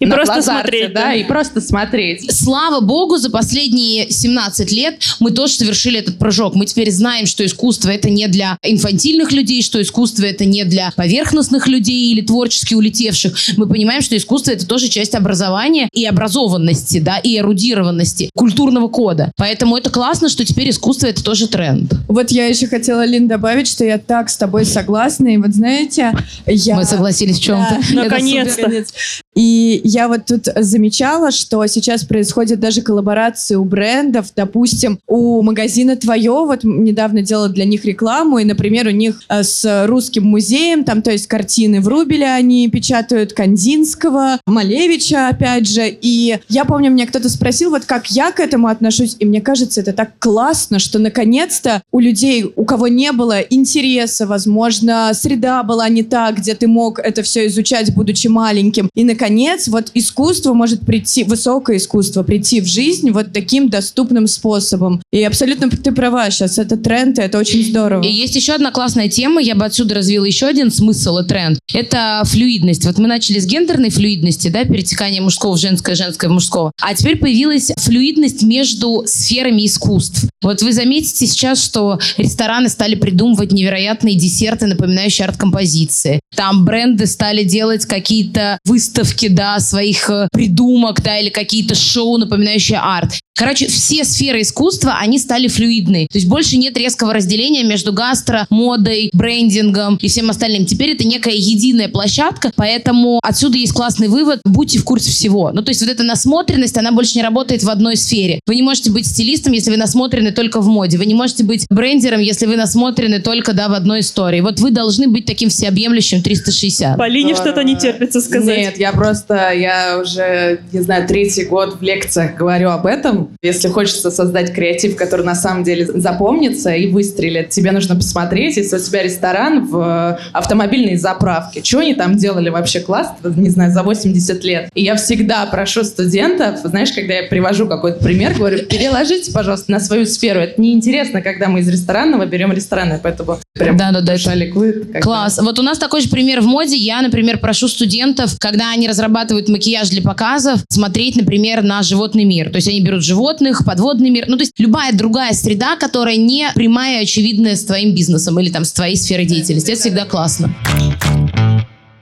[0.00, 1.14] И на просто Плазарте, смотреть, да, да?
[1.14, 2.32] и просто смотреть.
[2.34, 6.54] Слава богу, за последние 17 лет мы тоже совершили этот прыжок.
[6.54, 10.90] Мы теперь знаем, что искусство это не для инфантильных людей, что искусство это не для
[10.96, 13.36] поверхностных людей или творчески улетевших.
[13.58, 19.32] Мы понимаем, что искусство это тоже часть образования и образованности, да, и эрудированности, культурного кода.
[19.36, 21.92] Поэтому это классно, что теперь искусство это тоже тренд.
[22.08, 25.28] Вот я еще хотела, Лин, добавить, что я так с тобой согласна.
[25.28, 26.12] И вот знаете,
[26.46, 26.76] я...
[26.76, 27.80] Мы согласились в чем-то.
[27.92, 28.04] Да.
[28.04, 28.62] Наконец-то.
[28.62, 28.94] Наконец.
[29.34, 34.28] И я вот тут замечала, что сейчас происходят даже коллаборации у брендов.
[34.36, 39.42] Допустим, у магазина «Твое», вот недавно делала для них рекламу, и, например, у них э,
[39.42, 45.88] с русским музеем, там, то есть картины в Рубеле они печатают Кандинского, Малевича, опять же.
[45.88, 49.80] И я помню, мне кто-то спросил, вот как я к этому отношусь, и мне кажется,
[49.80, 55.88] это так классно, что наконец-то у людей, у кого не было интереса, возможно, среда была
[55.88, 58.88] не та, где ты мог это все изучать, будучи маленьким.
[58.94, 65.02] И, наконец, вот искусство может прийти, высокое искусство, прийти в жизнь вот таким доступным способом.
[65.12, 68.02] И абсолютно ты права, сейчас это тренд, и это очень здорово.
[68.02, 71.58] И есть еще одна классная тема, я бы отсюда развила еще один смысл и тренд.
[71.72, 72.84] Это флюидность.
[72.84, 76.72] Вот мы начали с гендерной флюидности, да, перетекание мужского в женское, женское в мужского.
[76.80, 80.26] А теперь появилась флюидность между сферами искусств.
[80.42, 86.20] Вот вы заметите сейчас, что рестораны стали придумывать невероятные десерты, напоминающие арт-композиции.
[86.34, 92.78] Там бренды стали делать какие-то выставки, да, своих э, придумок, да, или какие-то шоу, напоминающие
[92.78, 93.12] арт.
[93.40, 96.06] Короче, все сферы искусства, они стали флюидны.
[96.10, 100.66] То есть больше нет резкого разделения между гастро, модой, брендингом и всем остальным.
[100.66, 104.40] Теперь это некая единая площадка, поэтому отсюда есть классный вывод.
[104.44, 105.52] Будьте в курсе всего.
[105.54, 108.40] Ну, то есть вот эта насмотренность, она больше не работает в одной сфере.
[108.46, 110.98] Вы не можете быть стилистом, если вы насмотрены только в моде.
[110.98, 114.42] Вы не можете быть брендером, если вы насмотрены только, да, в одной истории.
[114.42, 116.98] Вот вы должны быть таким всеобъемлющим 360.
[116.98, 118.58] Полине что-то не терпится сказать.
[118.58, 123.36] Нет, я просто, я уже, не знаю, третий год в лекциях говорю об этом.
[123.42, 128.76] Если хочется создать креатив, который на самом деле запомнится и выстрелит, тебе нужно посмотреть, если
[128.76, 131.62] у тебя ресторан в автомобильной заправке.
[131.62, 134.70] Что они там делали вообще классно, не знаю, за 80 лет.
[134.74, 139.80] И я всегда прошу студентов, знаешь, когда я привожу какой-то пример, говорю, переложите, пожалуйста, на
[139.80, 140.40] свою сферу.
[140.40, 145.38] Это неинтересно, когда мы из ресторанного берем рестораны, поэтому прям Да-да-да, душа ликует, когда- Класс.
[145.42, 146.76] Вот у нас такой же пример в моде.
[146.76, 152.50] Я, например, прошу студентов, когда они разрабатывают макияж для показов, смотреть, например, на животный мир.
[152.50, 154.24] То есть они берут животных, подводный мир.
[154.28, 158.64] Ну, то есть любая другая среда, которая не прямая очевидная с твоим бизнесом или там
[158.64, 159.70] с твоей сферой деятельности.
[159.70, 160.54] Это всегда классно.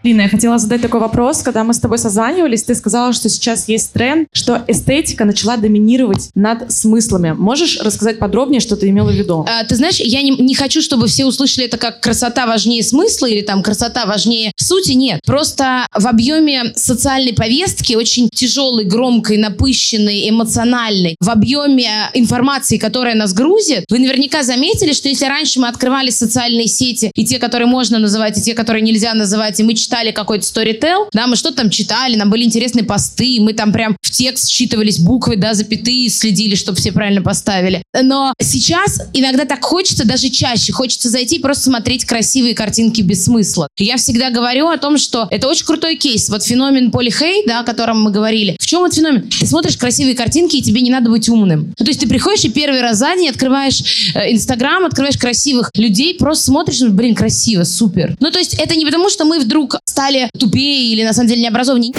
[0.04, 1.42] Лина, я хотела задать такой вопрос.
[1.42, 6.30] Когда мы с тобой созванивались, ты сказала, что сейчас есть тренд, что эстетика начала доминировать
[6.34, 7.32] над смыслами.
[7.32, 9.44] Можешь рассказать подробнее, что ты имела в виду?
[9.48, 13.26] А, ты знаешь, я не, не хочу, чтобы все услышали это как красота важнее смысла
[13.26, 14.92] или там красота важнее сути.
[14.92, 15.20] Нет.
[15.26, 23.32] Просто в объеме социальной повестки, очень тяжелой, громкой, напыщенной, эмоциональной, в объеме информации, которая нас
[23.32, 27.98] грузит, вы наверняка заметили, что если раньше мы открывали социальные сети, и те, которые можно
[27.98, 31.70] называть, и те, которые нельзя называть, и мы читали какой-то storytell, да, мы что-то там
[31.70, 36.56] читали, нам были интересные посты, мы там прям в текст считывались буквы, да, запятые, следили,
[36.56, 37.82] чтобы все правильно поставили.
[38.02, 43.24] Но сейчас иногда так хочется, даже чаще, хочется зайти и просто смотреть красивые картинки без
[43.24, 43.66] смысла.
[43.78, 46.28] Я всегда говорю о том, что это очень крутой кейс.
[46.28, 48.58] Вот феномен Поли Хей, да, о котором мы говорили.
[48.60, 49.30] В чем этот феномен?
[49.30, 51.72] Ты смотришь красивые картинки, и тебе не надо быть умным.
[51.78, 55.70] Ну, то есть ты приходишь и первый раз за день открываешь э, Инстаграм, открываешь красивых
[55.74, 58.16] людей, просто смотришь, ну, блин, красиво, супер.
[58.20, 61.42] Ну, то есть это не потому, что мы вдруг стали тупее или на самом деле
[61.42, 61.92] необразованнее.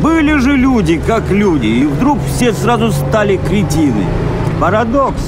[0.00, 4.06] Были же люди, как люди, и вдруг все сразу стали кретины.
[4.60, 5.20] Парадокс.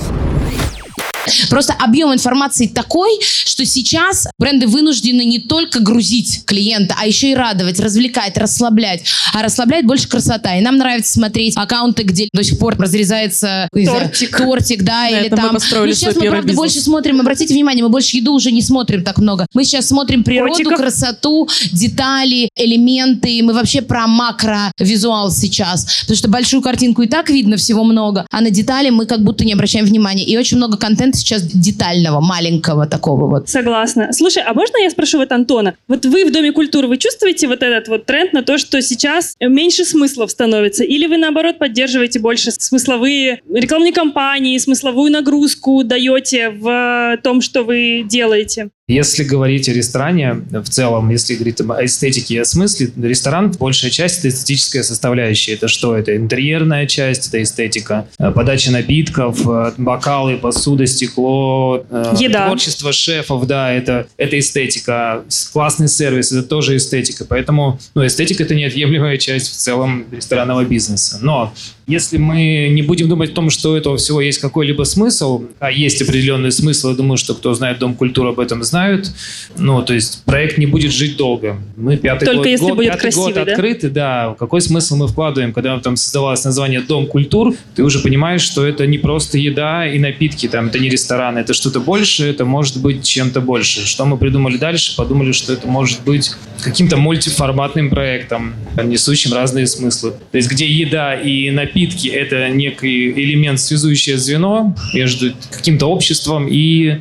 [1.50, 7.34] Просто объем информации такой, что сейчас бренды вынуждены не только грузить клиента, а еще и
[7.34, 9.04] радовать, развлекать, расслаблять.
[9.34, 10.56] А расслаблять больше красота.
[10.56, 14.36] И нам нравится смотреть аккаунты, где до сих пор разрезается Тортик.
[14.36, 15.54] тортик, да, На или мы там.
[15.54, 16.56] построили Ну, сейчас мы, правда, бизнес.
[16.56, 19.46] больше смотрим, обратите внимание, мы больше еду уже не смотрим так много.
[19.54, 20.76] Мы сейчас смотрим природу, Котиков.
[20.78, 23.42] красоту, детали, элементы.
[23.42, 26.00] Мы вообще про макро-визуал сейчас.
[26.02, 29.44] Потому что большую картинку и так видно всего много, а на детали мы как будто
[29.44, 30.24] не обращаем внимания.
[30.24, 33.48] И очень много контента сейчас детального, маленького такого вот.
[33.48, 34.12] Согласна.
[34.12, 35.74] Слушай, а можно я спрошу вот Антона?
[35.88, 39.36] Вот вы в Доме культуры, вы чувствуете вот этот вот тренд на то, что сейчас
[39.40, 40.84] меньше смыслов становится?
[40.84, 48.04] Или вы, наоборот, поддерживаете больше смысловые рекламные кампании, смысловую нагрузку даете в том, что вы
[48.08, 48.70] делаете?
[48.88, 53.92] Если говорить о ресторане в целом, если говорить об эстетике и о смысле, ресторан, большая
[53.92, 55.52] часть– это эстетическая составляющая.
[55.52, 55.96] Это что?
[55.96, 62.46] Это интерьерная часть, это эстетика, э, подача напитков, э, бокалы, посуда, стекло, э, Еда.
[62.46, 65.22] творчество шефов, да, это, это эстетика.
[65.52, 67.24] Классный сервис– это тоже эстетика.
[67.24, 71.20] Поэтому ну, эстетика– это неотъемлемая часть в целом ресторанного бизнеса.
[71.22, 71.54] Но
[71.86, 75.70] если мы не будем думать о том, что у этого всего есть какой-либо смысл, а
[75.70, 79.10] есть определенный смысл, я думаю, что кто знает Дом культуры об этом знают,
[79.56, 81.58] ну, то есть проект не будет жить долго.
[81.76, 83.52] Мы пятый Только год, если год- будет пятый год красивый, да?
[83.52, 84.36] открыты, да.
[84.38, 88.86] Какой смысл мы вкладываем, когда там создавалось название Дом культур, ты уже понимаешь, что это
[88.86, 93.04] не просто еда и напитки, там, это не ресторан, это что-то больше, это может быть
[93.04, 93.86] чем-то больше.
[93.86, 94.96] Что мы придумали дальше?
[94.96, 100.12] Подумали, что это может быть каким-то мультиформатным проектом, несущим разные смыслы.
[100.30, 107.00] То есть где еда и напитки– это некий элемент, связующее звено между каким-то обществом и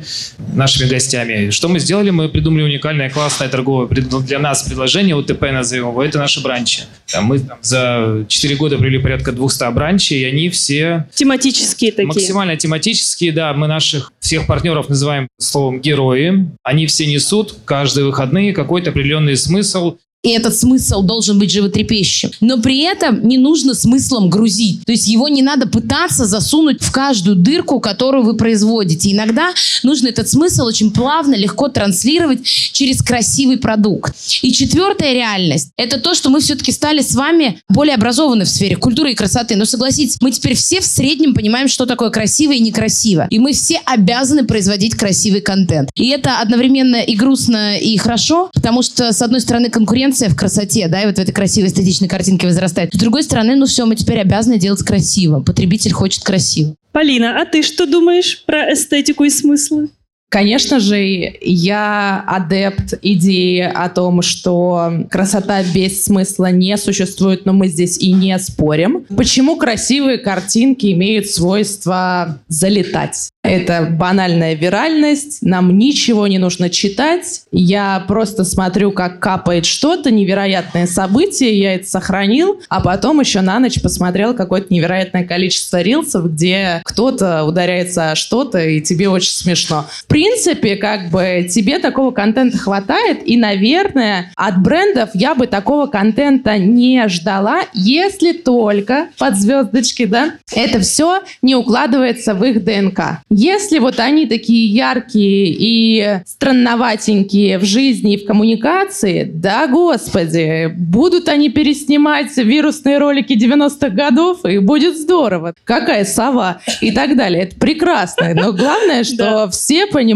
[0.54, 1.50] нашими гостями.
[1.62, 2.10] Что мы сделали?
[2.10, 6.82] Мы придумали уникальное, классное торговое для нас предложение, УТП назовем его, это наши бранчи.
[7.06, 12.08] Там мы там за 4 года провели порядка 200 бранчей, и они все Тематические такие.
[12.08, 13.52] Максимально тематические, да.
[13.52, 16.48] Мы наших всех партнеров называем словом герои.
[16.64, 19.98] Они все несут каждые выходные какой-то определенный смысл.
[20.22, 22.30] И этот смысл должен быть животрепещущим.
[22.40, 24.84] Но при этом не нужно смыслом грузить.
[24.84, 29.10] То есть его не надо пытаться засунуть в каждую дырку, которую вы производите.
[29.10, 34.14] Иногда нужно этот смысл очень плавно, легко транслировать через красивый продукт.
[34.42, 38.76] И четвертая реальность– это то, что мы все-таки стали с вами более образованы в сфере
[38.76, 39.56] культуры и красоты.
[39.56, 43.26] Но согласитесь, мы теперь все в среднем понимаем, что такое красиво и некрасиво.
[43.28, 45.90] И мы все обязаны производить красивый контент.
[45.96, 50.88] И это одновременно и грустно, и хорошо, потому что, с одной стороны, конкуренция в красоте,
[50.88, 52.92] да, и вот в этой красивой эстетичной картинке возрастает.
[52.92, 55.40] С другой стороны, ну все, мы теперь обязаны делать красиво.
[55.40, 56.74] Потребитель хочет красиво.
[56.92, 59.88] Полина, а ты что думаешь про эстетику и смыслы?
[60.32, 60.96] Конечно же,
[61.42, 68.12] я адепт идеи о том, что красота без смысла не существует, но мы здесь и
[68.12, 69.04] не спорим.
[69.14, 73.28] Почему красивые картинки имеют свойство залетать?
[73.44, 77.42] Это банальная виральность, нам ничего не нужно читать.
[77.50, 83.58] Я просто смотрю, как капает что-то, невероятное событие, я это сохранил, а потом еще на
[83.58, 89.86] ночь посмотрел какое-то невероятное количество рилсов, где кто-то ударяется о что-то, и тебе очень смешно.
[89.90, 95.86] В принципе, как бы тебе такого контента хватает, и, наверное, от брендов я бы такого
[95.86, 103.22] контента не ждала, если только под звездочки, да, это все не укладывается в их ДНК.
[103.30, 111.28] Если вот они такие яркие и странноватенькие в жизни и в коммуникации, да, господи, будут
[111.28, 115.54] они переснимать вирусные ролики 90-х годов, и будет здорово.
[115.64, 117.42] Какая сова и так далее.
[117.42, 118.32] Это прекрасно.
[118.34, 120.11] Но главное, что все понимают,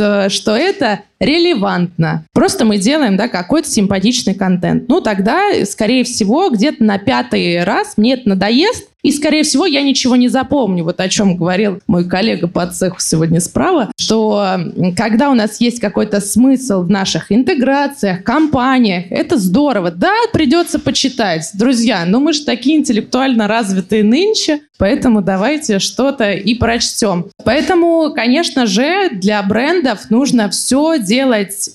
[0.00, 2.24] э, что это релевантно.
[2.32, 4.88] Просто мы делаем, да, какой-то симпатичный контент.
[4.88, 9.82] Ну, тогда, скорее всего, где-то на пятый раз мне это надоест, и, скорее всего, я
[9.82, 10.84] ничего не запомню.
[10.84, 14.58] Вот о чем говорил мой коллега по цеху сегодня справа, что
[14.96, 19.90] когда у нас есть какой-то смысл в наших интеграциях, компаниях, это здорово.
[19.90, 21.48] Да, придется почитать.
[21.54, 27.26] Друзья, но мы же такие интеллектуально развитые нынче, поэтому давайте что-то и прочтем.
[27.42, 31.09] Поэтому, конечно же, для брендов нужно все делать,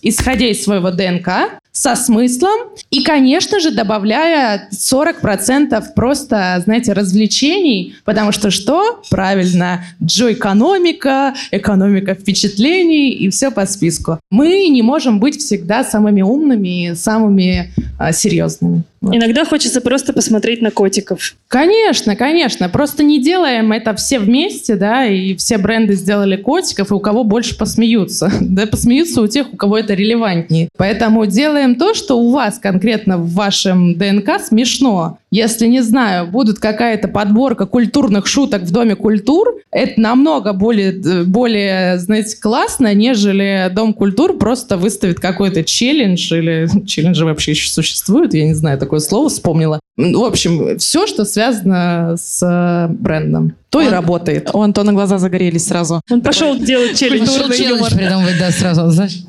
[0.02, 8.32] исходя из своего ДНК, со смыслом и, конечно же, добавляя 40% просто, знаете, развлечений, потому
[8.32, 9.02] что что?
[9.10, 14.20] Правильно, джо-экономика, экономика впечатлений и все по списку.
[14.32, 18.84] Мы не можем быть всегда самыми умными и самыми а, серьезными.
[19.06, 19.16] Вот.
[19.16, 21.36] Иногда хочется просто посмотреть на котиков.
[21.48, 22.70] Конечно, конечно.
[22.70, 27.24] Просто не делаем это все вместе, да, и все бренды сделали котиков, и у кого
[27.24, 28.32] больше посмеются.
[28.56, 30.70] Да, посмеются у тех, у кого это релевантнее.
[30.78, 35.18] Поэтому делаем то, что у вас конкретно в вашем ДНК смешно.
[35.32, 41.98] Если, не знаю, будет какая-то подборка культурных шуток в Доме культур, это намного более, более,
[41.98, 48.46] знаете, классно, нежели Дом культур просто выставит какой-то челлендж, или челленджи вообще еще существуют, я
[48.46, 49.80] не знаю, такое слово вспомнила.
[49.98, 54.50] В общем, все, что связано с э, брендом, то и работает.
[54.54, 56.02] У Антона глаза загорелись сразу.
[56.10, 57.28] Он пошел делать челлендж.
[57.28, 59.24] Пошел челлендж придумывать, да, сразу, знаешь.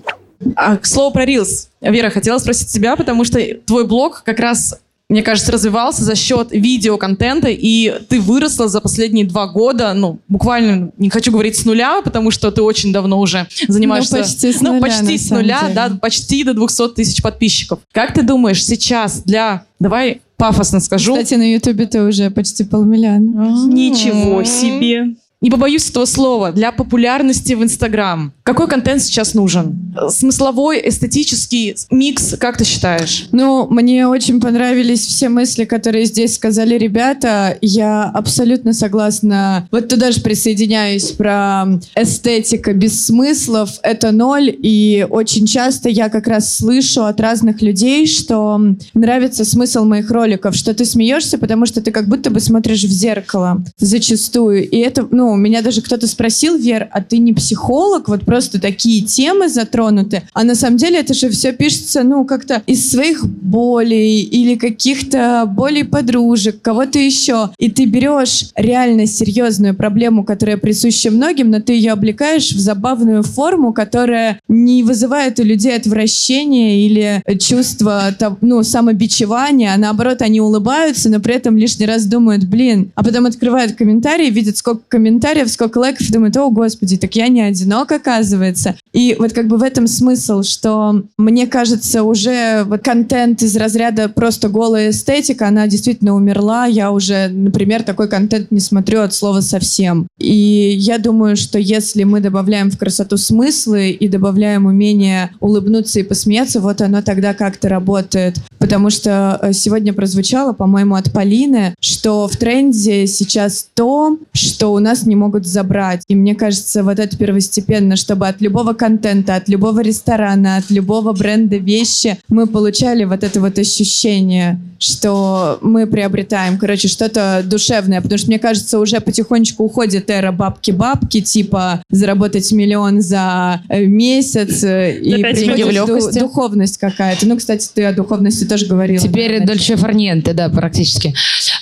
[0.55, 1.69] А, к слову про Reels.
[1.81, 6.49] Вера, хотела спросить тебя, потому что твой блог как раз мне кажется, развивался за счет
[6.51, 12.03] видеоконтента, и ты выросла за последние два года, ну, буквально, не хочу говорить с нуля,
[12.03, 14.17] потому что ты очень давно уже занимаешься...
[14.17, 15.75] Ну, почти с ну, нуля, почти на с нуля, деле.
[15.75, 17.79] да, почти до 200 тысяч подписчиков.
[17.93, 19.65] Как ты думаешь, сейчас для...
[19.79, 21.13] Давай пафосно скажу.
[21.13, 23.69] Кстати, на Ютубе ты уже почти полмиллиона.
[23.69, 25.15] Ничего себе.
[25.43, 26.51] Не побоюсь этого слова.
[26.51, 28.33] Для популярности в Инстаграм.
[28.43, 29.95] Какой контент сейчас нужен?
[30.09, 33.29] Смысловой, эстетический микс, как ты считаешь?
[33.33, 37.59] Ну, мне очень понравились все мысли, которые здесь сказали ребята.
[37.61, 39.69] Я абсолютно согласна.
[39.71, 43.71] Вот туда же присоединяюсь про эстетика без смыслов.
[43.83, 44.55] Это ноль.
[44.63, 48.59] И очень часто я как раз слышу от разных людей, что
[48.95, 52.91] нравится смысл моих роликов, что ты смеешься, потому что ты как будто бы смотришь в
[52.91, 54.69] зеркало зачастую.
[54.69, 58.09] И это, ну, меня даже кто-то спросил, Вер, а ты не психолог?
[58.09, 60.23] Вот просто такие темы затронуты.
[60.33, 65.45] А на самом деле это же все пишется, ну, как-то из своих болей или каких-то
[65.47, 67.51] болей подружек, кого-то еще.
[67.59, 73.23] И ты берешь реально серьезную проблему, которая присуща многим, но ты ее облекаешь в забавную
[73.23, 81.09] форму, которая не вызывает у людей отвращения или чувство, ну, самобичевания, а наоборот, они улыбаются,
[81.09, 85.16] но при этом лишний раз думают, блин, а потом открывают комментарии, видят, сколько комментариев,
[85.49, 88.77] сколько лайков, и думают, о, господи, так я не одинок, оказывается.
[88.93, 94.09] И вот как бы в этом смысл, что мне кажется, уже вот контент из разряда
[94.09, 96.67] просто голая эстетика, она действительно умерла.
[96.67, 100.09] Я уже, например, такой контент не смотрю от слова совсем.
[100.19, 106.03] И я думаю, что если мы добавляем в красоту смыслы и добавляем умение улыбнуться и
[106.03, 108.37] посмеяться, вот оно тогда как-то работает.
[108.59, 114.79] Потому что э, сегодня прозвучало, по-моему, от Полины, что в тренде сейчас то, что у
[114.79, 116.03] нас не могут забрать.
[116.09, 121.13] И мне кажется, вот это первостепенно, чтобы от любого контента, от любого ресторана, от любого
[121.13, 128.01] бренда вещи мы получали вот это вот ощущение, что мы приобретаем, короче, что-то душевное.
[128.03, 134.63] Потому что, мне кажется, уже потихонечку уходит эра бабки-бабки, типа заработать миллион за э, месяц.
[134.65, 137.27] э, И приходит ду- духовность какая-то.
[137.27, 139.03] Ну, кстати, ты о духовности тоже говорила.
[139.03, 141.15] Теперь Дольче Фарниенте, да, практически.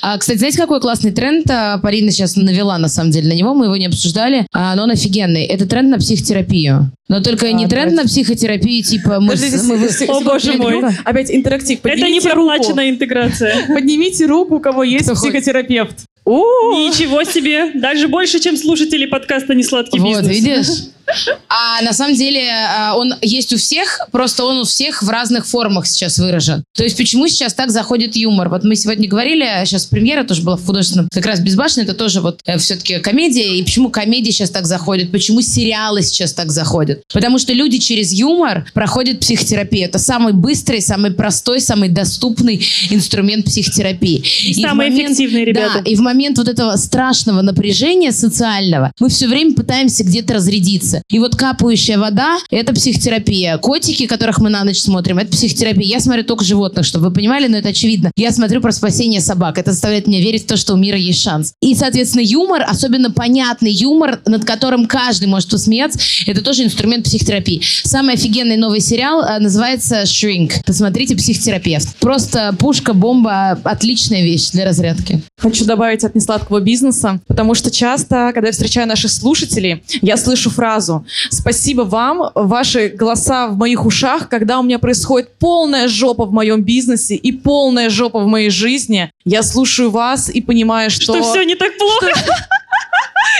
[0.07, 3.55] А, кстати, знаете, какой классный тренд а, Полина сейчас навела, на самом деле, на него,
[3.55, 5.45] мы его не обсуждали, а, но он офигенный.
[5.47, 6.91] Это тренд на психотерапию.
[7.09, 9.31] Но только не А, тренд на психотерапию, типа мы...
[9.33, 10.75] Подождите, мы се- О, боже мой.
[10.75, 10.95] секунду.
[11.05, 11.79] Опять интерактив.
[11.83, 12.35] Это не Поднимите руку.
[12.49, 13.67] проплаченная интеграция.
[13.75, 15.33] Поднимите руку, у кого есть Кто хочет.
[15.33, 15.97] психотерапевт.
[16.27, 16.43] О,
[16.75, 17.71] Ничего себе.
[17.75, 20.37] Даже больше, чем слушатели подкаста «Несладкий Вот, бизнес».
[20.37, 20.69] видишь?
[21.49, 25.47] А на самом деле а, он есть у всех, просто он у всех в разных
[25.47, 26.65] формах сейчас выражен.
[26.75, 28.49] То есть почему сейчас так заходит юмор?
[28.49, 32.21] Вот мы сегодня говорили, сейчас премьера тоже была в художественном, как раз «Безбашенный» это тоже
[32.21, 33.57] вот э, все-таки комедия.
[33.59, 35.13] И почему комедия сейчас так заходит?
[35.13, 37.03] Почему сериалы сейчас так заходят?
[37.13, 39.85] Потому что люди через юмор проходят психотерапию.
[39.85, 44.23] Это самый быстрый, самый простой, самый доступный инструмент психотерапии.
[44.45, 45.83] И Самые момент- эффективные ребята.
[45.85, 50.94] Да, и в момент вот этого страшного напряжения социального мы все время пытаемся где-то разрядиться.
[51.11, 53.59] И вот капающая вода– это психотерапия.
[53.59, 55.87] Котики, которых мы на ночь смотрим, это психотерапия.
[55.87, 58.11] Я смотрю только животных, чтобы вы понимали, но это очевидно.
[58.17, 59.59] Я смотрю про спасение собак.
[59.59, 61.55] Это заставляет меня верить в то, что у мира есть шанс.
[61.61, 67.63] И, соответственно, юмор, особенно понятный юмор, над которым каждый может посмеяться, это тоже инструмент психотерапии.
[67.85, 70.63] Самый офигенный новый сериал а, называется «Shrink».
[70.67, 71.97] Посмотрите «Психотерапевт».
[72.01, 75.23] Просто пушка, бомба, отличная вещь для разрядки.
[75.39, 80.51] Хочу добавить от несладкого бизнеса, потому что часто, когда я встречаю наших слушателей, я слышу
[80.51, 80.84] фразу
[81.31, 86.63] «Спасибо вам, ваши голоса в моих ушах, когда у меня происходит полная жопа в моем
[86.63, 89.11] бизнесе и полная жопа в моей жизни.
[89.25, 91.15] Я слушаю вас и понимаю, что...
[91.15, 92.09] Что все не так плохо.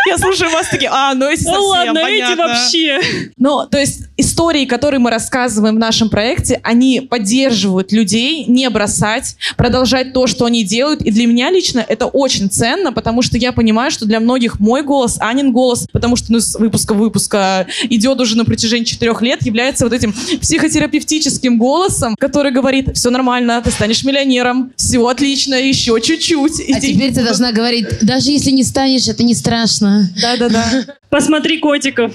[0.07, 2.47] Я слушаю вас такие, а, ну эти Ну совсем, ладно, эти понятно».
[2.47, 3.01] вообще.
[3.37, 9.37] Ну, то есть истории, которые мы рассказываем в нашем проекте, они поддерживают людей не бросать,
[9.57, 11.03] продолжать то, что они делают.
[11.03, 14.83] И для меня лично это очень ценно, потому что я понимаю, что для многих мой
[14.83, 19.45] голос, Анин голос, потому что ну, с выпуска выпуска идет уже на протяжении четырех лет,
[19.45, 26.01] является вот этим психотерапевтическим голосом, который говорит, все нормально, ты станешь миллионером, все отлично, еще
[26.01, 26.61] чуть-чуть.
[26.61, 29.94] и А теперь ты должна говорить, даже если не станешь, это не страшно.
[30.21, 30.95] Да-да-да.
[31.09, 32.15] Посмотри котиков.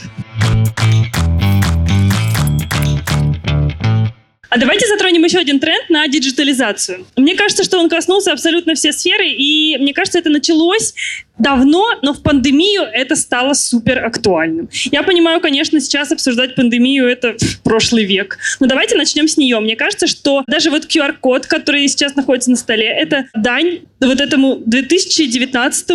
[4.50, 7.06] А давайте затронем еще один тренд на диджитализацию.
[7.16, 10.96] Мне кажется, что он коснулся абсолютно все сферы, и мне кажется, это началось
[11.40, 14.70] давно, но в пандемию это стало супер актуальным.
[14.92, 18.38] Я понимаю, конечно, сейчас обсуждать пандемию это прошлый век.
[18.60, 19.60] Но давайте начнем с нее.
[19.60, 24.58] Мне кажется, что даже вот QR-код, который сейчас находится на столе, это дань вот этому
[24.66, 25.90] 2019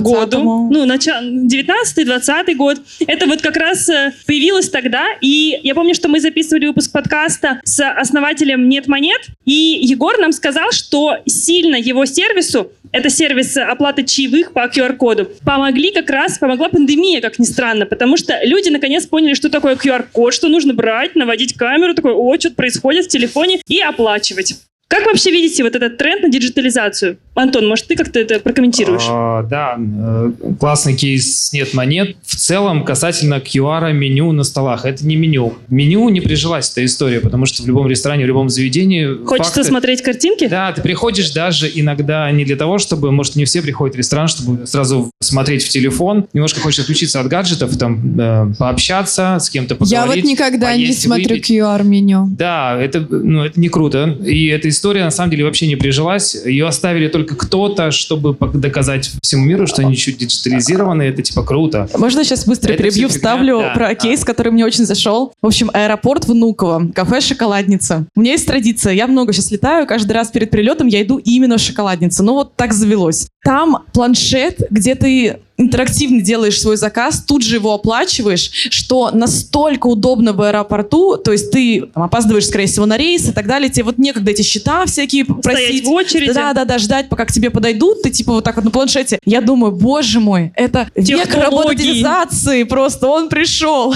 [0.00, 0.68] году.
[0.70, 2.78] Ну, начало 19-20 год.
[3.06, 5.06] Это вот как раз э, появилось тогда.
[5.20, 9.26] И я помню, что мы записывали выпуск подкаста с основателем Нет Монет.
[9.44, 15.30] И Егор нам сказал, что сильно его сервису это сервис оплаты чаевых по QR-коду.
[15.44, 19.76] Помогли как раз, помогла пандемия, как ни странно, потому что люди наконец поняли, что такое
[19.76, 24.56] QR-код, что нужно брать, наводить камеру, такой, о, что-то происходит в телефоне, и оплачивать.
[24.88, 27.18] Как вообще видите вот этот тренд на диджитализацию?
[27.36, 29.04] Антон, может, ты как-то это прокомментируешь?
[29.08, 32.16] А, да, э, классный кейс «Нет монет».
[32.24, 34.84] В целом, касательно QR меню на столах.
[34.86, 35.54] Это не меню.
[35.68, 39.24] Меню не прижилась эта история, потому что в любом ресторане, в любом заведении...
[39.24, 40.46] Хочется факты- смотреть картинки?
[40.48, 44.28] Да, ты приходишь даже иногда не для того, чтобы, может, не все приходят в ресторан,
[44.28, 46.26] чтобы сразу смотреть в телефон.
[46.32, 50.16] Немножко хочешь отключиться от гаджетов, там, э, пообщаться, с кем-то поговорить.
[50.16, 51.50] Я вот никогда не поесть, смотрю выпить.
[51.50, 52.28] QR-меню.
[52.30, 54.16] Да, это, ну, это не круто.
[54.24, 56.34] И эта история на самом деле вообще не прижилась.
[56.46, 61.02] Ее оставили только кто-то, чтобы доказать всему миру, что они чуть диджитализированы.
[61.02, 61.88] Это типа круто.
[61.96, 63.94] Можно сейчас быстро Это перебью, вставлю да, про да.
[63.94, 65.32] кейс, который мне очень зашел.
[65.40, 68.06] В общем, аэропорт Внуково, кафе «Шоколадница».
[68.14, 71.58] У меня есть традиция, я много сейчас летаю, каждый раз перед прилетом я иду именно
[71.58, 72.22] в «Шоколадницу».
[72.22, 73.28] Ну вот так завелось.
[73.46, 80.32] Там планшет, где ты интерактивно делаешь свой заказ, тут же его оплачиваешь, что настолько удобно
[80.32, 83.84] в аэропорту, то есть ты там, опаздываешь, скорее всего, на рейс и так далее, тебе
[83.84, 85.84] вот некогда эти счета всякие Стоять просить.
[85.86, 86.32] в очереди?
[86.32, 89.20] Да, да, да, ждать, пока к тебе подойдут, ты типа вот так вот на планшете.
[89.24, 91.68] Я думаю, боже мой, это век Технологии.
[91.68, 93.94] роботизации, просто он пришел.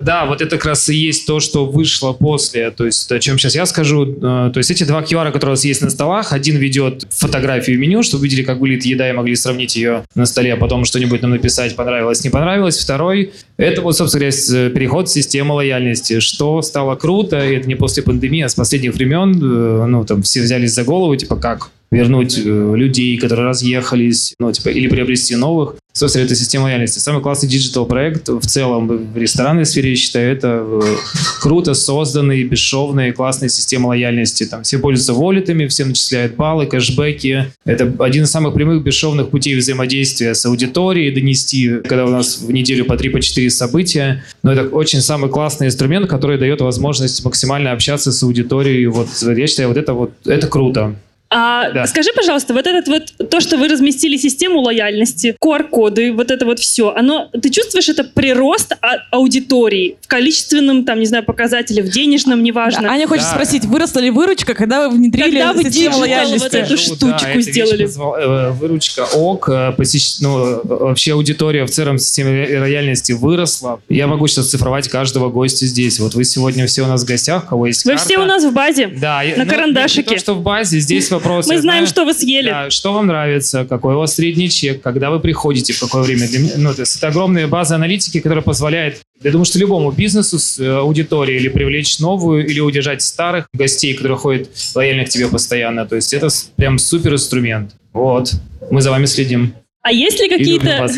[0.00, 2.70] Да, вот это как раз и есть то, что вышло после.
[2.70, 4.04] То есть, о чем сейчас я скажу.
[4.06, 7.78] Э, То есть, эти два QR, которые у вас есть на столах, один ведет фотографию
[7.78, 11.20] меню, чтобы видели, как выглядит еда, и могли сравнить ее на столе, а потом что-нибудь
[11.22, 12.78] нам написать, понравилось, не понравилось.
[12.78, 17.68] Второй— это вот, собственно говоря, с- переход в систему лояльности, что стало круто, и это
[17.68, 19.38] не после пандемии, а с последних времен.
[19.42, 24.52] Э, Ну, там все взялись за голову, типа, как вернуть э, людей, которые разъехались, ну,
[24.52, 25.74] типа, или приобрести новых.
[25.92, 26.98] Собственно, это система лояльности.
[26.98, 30.96] Самый классный digital проект в целом в ресторанной сфере, я считаю, это э,
[31.40, 34.46] круто созданные, бесшовные, классные системы лояльности.
[34.46, 37.52] Там все пользуются волетами, все начисляют баллы, кэшбэки.
[37.64, 42.50] Это один из самых прямых бесшовных путей взаимодействия с аудиторией, донести, когда у нас в
[42.52, 44.22] неделю по 3 по 4 события.
[44.42, 48.86] Но это очень самый классный инструмент, который дает возможность максимально общаться с аудиторией.
[48.86, 50.94] Вот я считаю, вот это вот это круто.
[51.32, 51.86] А Да.
[51.86, 56.58] скажи, пожалуйста, вот этот вот то, что вы разместили систему лояльности, QR-коды, вот это вот
[56.58, 61.88] все, оно, ты чувствуешь это прирост а- аудитории в количественном, там, не знаю, показателе, в
[61.88, 62.90] денежном, неважно.
[62.90, 63.30] Аня хочет Да.
[63.34, 66.42] спросить, выросла ли выручка, когда вы внедрили Когда вы систему лояльности?
[66.42, 67.84] вот эту Ну штучку да, сделали.
[67.86, 73.80] э, Выручка ок, э, посещ- ну, э, вообще аудитория в целом системе ло- лояльности выросла.
[73.88, 76.00] Я могу сейчас цифровать каждого гостя здесь.
[76.00, 78.04] Вот вы сегодня все у нас в гостях, кого есть Вы карта.
[78.04, 78.88] все у нас в базе.
[78.88, 80.10] да, на ну, карандашике.
[80.10, 81.46] Не то, что в базе, здесь вопрос.
[81.46, 82.48] Мы знаем, что вы съели.
[82.48, 86.28] да, что вам нравится, какой у вас средний чек, когда вы приходите, в какое время.
[86.28, 89.90] Для меня- ну, то есть это огромная база аналитики, которая позволяет, я думаю, что любому
[89.90, 95.08] бизнесу с э, аудиторией или привлечь новую, или удержать старых гостей, которые ходят лояльно к
[95.10, 95.86] тебе постоянно.
[95.86, 97.72] То есть это прям супер инструмент.
[97.92, 98.32] Вот.
[98.70, 99.54] Мы за вами следим.
[99.82, 100.88] А есть ли какие-то.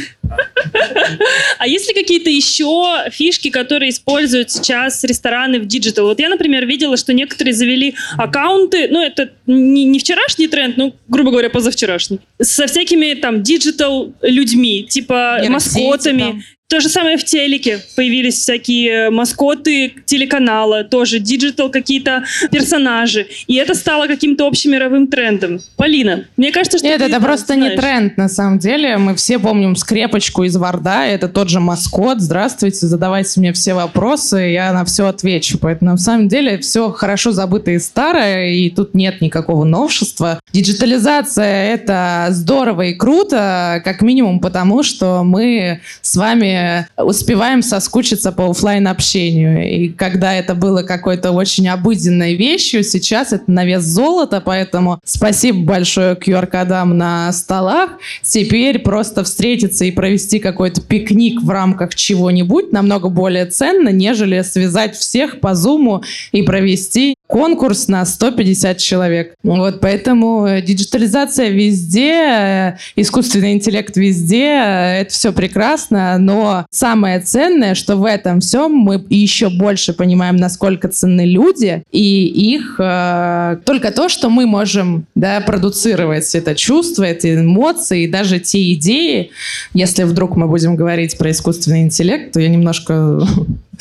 [1.59, 6.07] А есть ли какие-то еще фишки, которые используют сейчас рестораны в digital?
[6.07, 10.95] Вот я, например, видела, что некоторые завели аккаунты, ну, это не, не вчерашний тренд, ну,
[11.09, 16.21] грубо говоря, позавчерашний, со всякими там digital людьми, типа Нейросети маскотами.
[16.21, 16.43] там.
[16.69, 17.81] То же самое в телеке.
[17.97, 23.27] Появились всякие маскоты телеканала, тоже digital какие-то персонажи.
[23.47, 25.61] И это стало каким-то общемировым трендом.
[25.77, 27.79] Полина, мне кажется, что Нет, это просто не знаешь.
[27.79, 28.97] тренд, на самом деле.
[28.97, 32.21] Мы все помним скрепочку из Ворда, это тот же маскот.
[32.21, 35.59] Здравствуйте, задавайте мне все вопросы, я на все отвечу.
[35.59, 40.41] Поэтому, на самом деле, все хорошо забытое и старое, и тут нет никакого новшества.
[40.53, 48.51] Диджитализация— это здорово и круто, как минимум потому, что мы с вами успеваем соскучиться по
[48.51, 49.69] оффлайн общению.
[49.69, 55.65] И когда это было какой-то очень обыденной вещью, сейчас это на вес золота, поэтому спасибо
[55.65, 57.91] большое QR-кодам на столах.
[58.23, 64.97] Теперь просто встретиться и провести какой-то пикник в рамках чего-нибудь намного более ценно, нежели связать
[64.97, 69.35] всех по зуму и провести конкурс на 150 человек.
[69.43, 77.21] Вот поэтому э, диджитализация везде, э, искусственный интеллект везде, э, это все прекрасно, но самое
[77.21, 83.57] ценное, что в этом всем мы еще больше понимаем, насколько ценны люди и их э,
[83.65, 89.31] только то, что мы можем да, продуцировать это чувство, эти эмоции, даже те идеи.
[89.73, 93.27] Если вдруг мы будем говорить про искусственный интеллект, то я немножко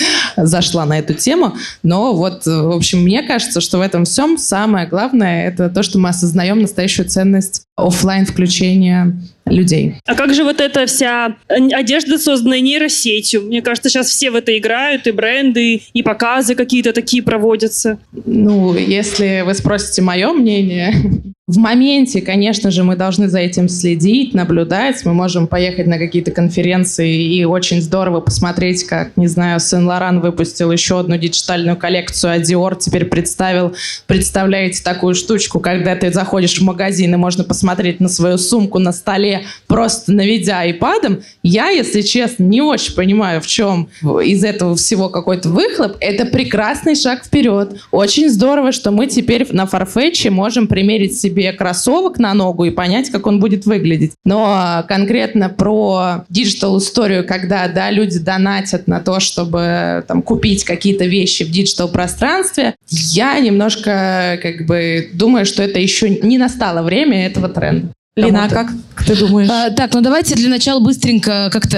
[0.38, 1.56] зашла на эту тему.
[1.84, 6.00] Но вот, в общем, мне кажется, что в этом всем самое главное это то, что
[6.00, 9.14] мы осознаем настоящую ценность офлайн включения
[9.46, 9.96] людей.
[10.06, 13.42] А как же вот эта вся одежда, созданная нейросетью?
[13.44, 18.00] Мне кажется, сейчас все в это играют, и бренды, и показы какие-то такие проводятся.
[18.26, 20.94] Ну, если вы спросите мое мнение,
[21.48, 25.04] в моменте, конечно же, мы должны за этим следить, наблюдать.
[25.04, 30.72] Мы можем поехать на какие-то конференции и очень здорово посмотреть, как, не знаю, Сен-Лоран выпустил
[30.72, 33.76] еще одну диджитальную коллекцию, а Dior теперь представил,
[34.08, 38.92] представляете, такую штучку, когда ты заходишь в магазин и можно посмотреть на свою сумку на
[38.92, 41.22] столе, просто наведя айпадом.
[41.44, 43.90] Я, если честно, не очень понимаю, в чем
[44.24, 45.98] из этого всего какой-то выхлоп.
[46.00, 47.80] Это прекрасный шаг вперед.
[47.92, 53.10] Очень здорово, что мы теперь на Farfetch можем примерить себе кроссовок на ногу и понять,
[53.10, 54.14] как он будет выглядеть.
[54.26, 61.06] Но конкретно про digital историю, когда да, люди донатят на то, чтобы там, купить какие-то
[61.06, 67.26] вещи в digital пространстве, я немножко как бы думаю, что это еще не настало время
[67.26, 67.92] этого тренда.
[68.18, 68.72] Лина, а как
[69.08, 69.50] ты думаешь?
[69.50, 71.78] А, так, ну давайте для начала быстренько как-то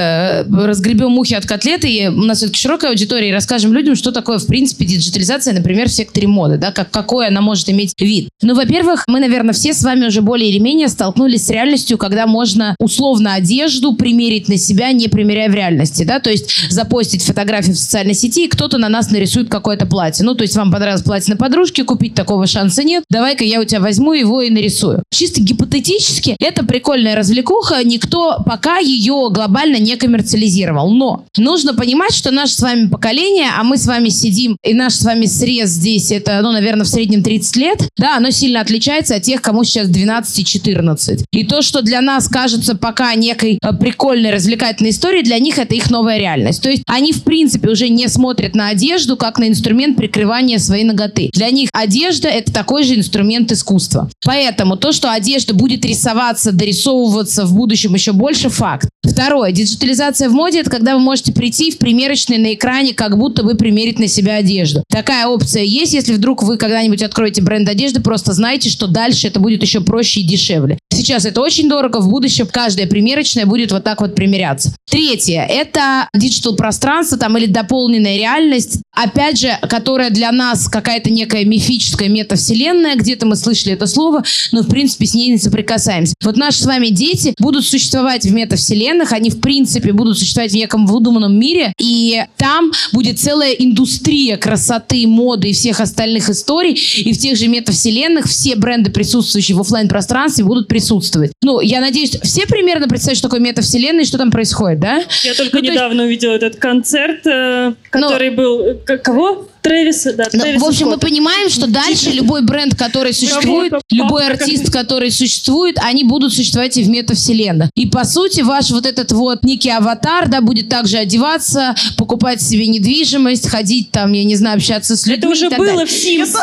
[0.49, 1.87] э, разгребем мухи от котлеты.
[1.87, 5.89] И у нас все-таки широкая аудитория, и расскажем людям, что такое, в принципе, диджитализация, например,
[5.89, 8.29] в секторе моды, да, как, какой она может иметь вид.
[8.41, 12.25] Ну, во-первых, мы, наверное, все с вами уже более или менее столкнулись с реальностью, когда
[12.25, 17.75] можно условно одежду примерить на себя, не примеряя в реальности, да, то есть запостить фотографию
[17.75, 20.25] в социальной сети, и кто-то на нас нарисует какое-то платье.
[20.25, 23.65] Ну, то есть вам понравилось платье на подружке, купить такого шанса нет, давай-ка я у
[23.65, 25.03] тебя возьму его и нарисую.
[25.11, 30.91] Чисто гипотетически Фактически это прикольная развлекуха, никто пока ее глобально не коммерциализировал.
[30.91, 34.93] Но нужно понимать, что наше с вами поколение, а мы с вами сидим, и наш
[34.93, 39.15] с вами срез здесь, это, ну, наверное, в среднем 30 лет, да, оно сильно отличается
[39.15, 41.25] от тех, кому сейчас 12 и 14.
[41.31, 45.75] И то, что для нас кажется пока некой э, прикольной, развлекательной историей, для них это
[45.75, 46.61] их новая реальность.
[46.61, 50.83] То есть они, в принципе, уже не смотрят на одежду как на инструмент прикрывания своей
[50.83, 51.29] ноготы.
[51.33, 54.09] Для них одежда— это такой же инструмент искусства.
[54.25, 58.89] Поэтому то, что одежда будет рисовать рисоваться, дорисовываться в будущем еще больше факт.
[59.03, 59.51] Второе.
[59.51, 63.55] Диджитализация в моде– это когда вы можете прийти в примерочный на экране, как будто бы
[63.55, 64.83] примерить на себя одежду.
[64.89, 65.93] Такая опция есть.
[65.93, 70.21] Если вдруг вы когда-нибудь откроете бренд одежды, просто знайте, что дальше это будет еще проще
[70.21, 70.77] и дешевле.
[70.93, 74.73] Сейчас это очень дорого, в будущем каждая примерочная будет вот так вот примеряться.
[74.89, 81.45] Третье– это digital пространство там или дополненная реальность, опять же, которая для нас какая-то некая
[81.45, 86.13] мифическая метавселенная, где-то мы слышали это слово, но в принципе с ней не соприкасаемся.
[86.23, 90.55] Вот наши с вами дети будут существовать в метавселенных, они в принципе будут существовать в
[90.55, 97.13] неком выдуманном мире, и там будет целая индустрия красоты, моды и всех остальных историй, и
[97.13, 101.31] в тех же метавселенных все бренды, присутствующие в офлайн пространстве будут присутствовать присутствовать.
[101.41, 105.03] Ну, я надеюсь, все примерно представляют, что такое метавселенная и что там происходит, да?
[105.23, 106.07] Я только ну, недавно есть...
[106.07, 108.79] увидела этот концерт, э, который ну, был...
[109.01, 109.47] Кого?
[109.63, 110.25] Трэвиса, да.
[110.33, 110.95] Но, в общем, Скотта.
[110.95, 116.77] мы понимаем, что дальше любой бренд, который существует, любой артист, который существует, они будут существовать
[116.77, 117.69] и в метавселенных.
[117.75, 122.67] И, по сути, ваш вот этот вот некий аватар, да, будет также одеваться, покупать себе
[122.67, 125.85] недвижимость, ходить там, я не знаю, общаться с людьми Это уже было далее.
[125.85, 126.35] в Sims.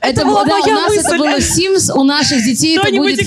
[0.00, 3.20] Это, было, да, у нас это было в Sims, у наших детей это будет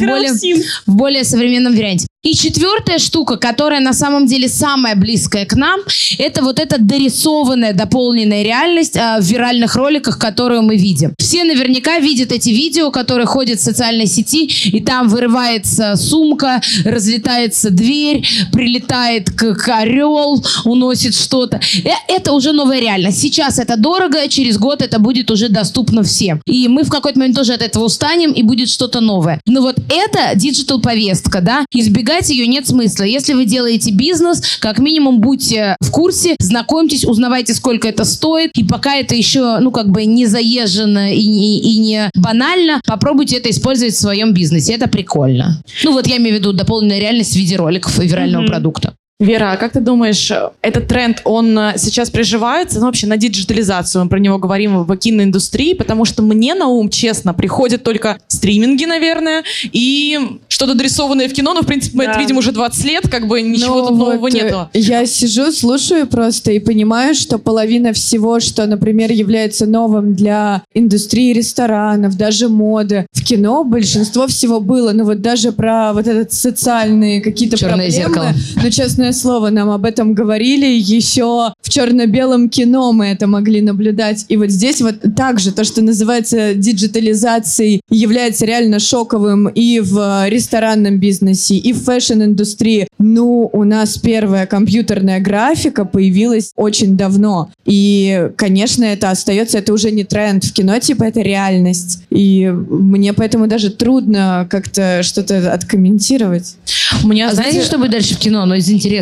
[0.85, 2.07] в более современном варианте.
[2.25, 5.81] И четвертая штука, которая на самом деле самая близкая к нам,
[6.17, 11.13] это вот эта дорисованная, дополненная реальность э, в виральных роликах, которую мы видим.
[11.19, 17.69] Все наверняка видят эти видео, которые ходят в социальной сети, и там вырывается сумка, разлетается
[17.69, 21.61] дверь, прилетает как орел, уносит что-то.
[21.83, 23.21] Э, это уже новая реальность.
[23.21, 26.41] Сейчас это дорого, через год это будет уже доступно всем.
[26.47, 29.39] И мы в какой-то момент тоже от этого устанем, и будет что-то новое.
[29.45, 33.03] Но вот это digital повестка, да, избегать Избегать ее нет смысла.
[33.03, 38.51] Если вы делаете бизнес, как минимум будьте в курсе, знакомьтесь, узнавайте, сколько это стоит.
[38.55, 43.37] И пока это еще, ну, как бы не заезжено и, и, и не банально, попробуйте
[43.37, 44.73] это использовать в своем бизнесе.
[44.73, 45.61] Это прикольно.
[45.83, 48.47] Ну, вот я имею в виду дополненная реальность в виде роликов и вирального mm-hmm.
[48.47, 48.93] продукта.
[49.21, 50.29] Вера, а как ты думаешь,
[50.61, 54.97] этот тренд, он э, сейчас приживается, ну, вообще на диджитализацию, мы про него говорим в
[54.97, 61.33] киноиндустрии, потому что мне на ум, честно, приходят только стриминги, наверное, и что-то дорисованное в
[61.33, 62.11] кино, но, в принципе, мы Да.
[62.11, 64.69] это видим уже 20 лет, как бы ничего Ну тут нового вот, э, нету.
[64.73, 71.31] Я сижу, слушаю просто и понимаю, что половина всего, что, например, является новым для индустрии
[71.31, 74.91] ресторанов, даже моды, в кино большинство всего было.
[74.91, 77.91] Ну вот даже про вот этот социальные какие-то Черное проблемы.
[77.91, 78.33] зеркало.
[78.61, 78.69] Ну,
[79.05, 84.25] честное слово, нам об этом говорили еще в черно-белом кино мы это могли наблюдать.
[84.29, 90.99] И вот здесь вот также то, что называется диджитализацией, является реально шоковым и в ресторанном
[90.99, 92.87] бизнесе, и в fashion -индустрии.
[92.97, 97.49] Ну, у нас первая компьютерная графика появилась очень давно.
[97.65, 102.03] И, конечно, это остается, это уже не тренд в кино, типа это реальность.
[102.09, 106.55] И мне поэтому даже трудно как-то что-то откомментировать.
[107.03, 108.45] У меня, А знаете, что будет дальше в кино?
[108.45, 108.94] Но из интересного,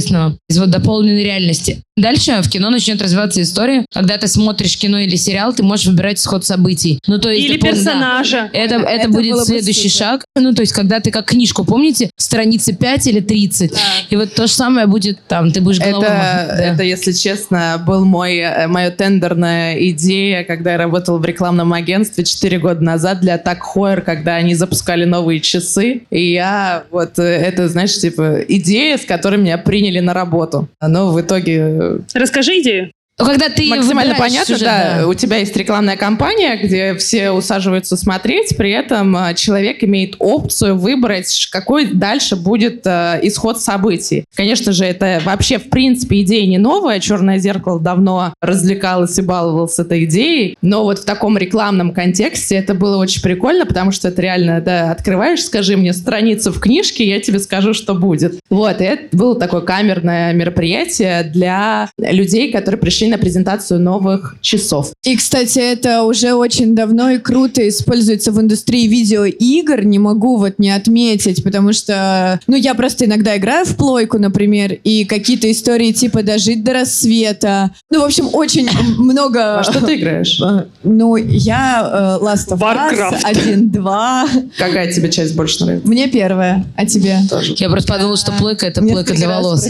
[0.49, 1.83] из вот дополненной реальности.
[1.95, 6.17] Дальше в кино начнет развиваться история, когда ты смотришь кино или сериал, ты можешь выбирать
[6.19, 6.99] исход событий.
[7.05, 7.67] Ну, то есть, Или да.
[7.69, 8.49] персонажа.
[8.51, 10.05] Это, это, Это будет следующий супер.
[10.05, 10.25] шаг.
[10.35, 13.73] Ну, то есть, когда ты как книжку, помните, страницы 5 или 30.
[14.09, 16.63] И вот то же самое будет там, ты будешь головой Это, махать, да.
[16.63, 22.23] это, если честно, был мой, э, моя тендерная идея, когда я работала в рекламном агентстве
[22.23, 26.01] 4 года назад для Так Хойер, когда они запускали новые часы.
[26.09, 30.67] И я вот, э, это, знаешь, типа идея, с которой меня приняли на работу.
[30.81, 31.82] Но в итоге
[32.13, 32.91] Расскажи идею.
[33.19, 37.95] Ну, когда ты максимально понятно, сюжет, да, у тебя есть рекламная кампания, где все усаживаются
[37.95, 44.25] смотреть, при этом э, человек имеет опцию выбрать, какой дальше будет э, исход событий.
[44.35, 49.77] Конечно же, это вообще в принципе идея не новая, «Черное зеркало» давно развлекалось и баловалось
[49.77, 54.23] этой идеей, но вот в таком рекламном контексте это было очень прикольно, потому что это
[54.23, 58.39] реально, да, открываешь, скажи мне страницу в книжке, я тебе скажу, что будет.
[58.49, 64.91] Вот, и это было такое камерное мероприятие для людей, которые пришли на презентацию новых часов.
[65.03, 69.83] И, кстати, это уже очень давно и круто используется в индустрии видеоигр.
[69.85, 74.73] Не могу вот не отметить, потому что, ну, я просто иногда играю в плойку, например,
[74.83, 77.71] и какие-то истории типа «Дожить до рассвета».
[77.89, 79.59] Ну, в общем, очень много...
[79.59, 80.39] А что ты играешь?
[80.41, 83.23] Э, Ну, я э, Last of Warcraft.
[83.23, 84.51] Us 1-2.
[84.57, 85.87] Какая тебе часть больше нравится?
[85.87, 87.17] Мне первая, а тебе?
[87.57, 89.65] Я просто подумала, что плойка это плойка для волос.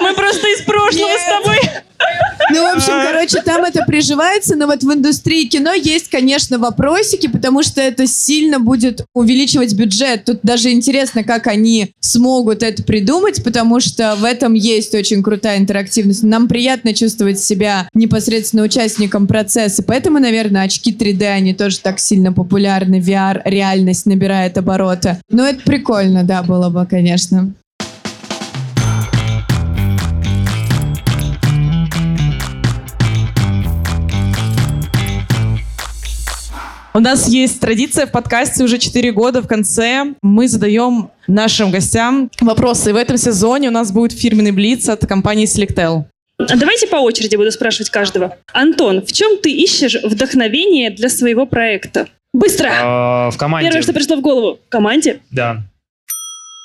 [0.00, 1.58] Мы просто из прошлого с тобой.
[2.50, 7.26] Ну, в общем, короче, там это приживается, но вот в индустрии кино есть, конечно, вопросики,
[7.26, 10.24] потому что это сильно будет увеличивать бюджет.
[10.24, 15.58] Тут даже интересно, как они смогут это придумать, потому что в этом есть очень крутая
[15.58, 16.22] интерактивность.
[16.22, 22.32] Нам приятно чувствовать себя непосредственно участником процесса, поэтому, наверное, очки 3D, они тоже так сильно
[22.32, 25.18] популярны, VR, реальность набирает обороты.
[25.30, 27.54] Но это прикольно, да, было бы, конечно.
[36.96, 39.42] У нас есть традиция в подкасте уже 4 года.
[39.42, 42.90] В конце мы задаем нашим гостям вопросы.
[42.90, 46.04] И в этом сезоне у нас будет фирменный блиц от компании Selectel.
[46.38, 48.36] Давайте по очереди буду спрашивать каждого.
[48.52, 52.06] Антон, в чем ты ищешь вдохновение для своего проекта?
[52.32, 52.70] Быстро!
[52.72, 53.68] А, В команде.
[53.68, 54.60] Первое, что пришло в голову.
[54.64, 55.20] В команде?
[55.32, 55.62] Да.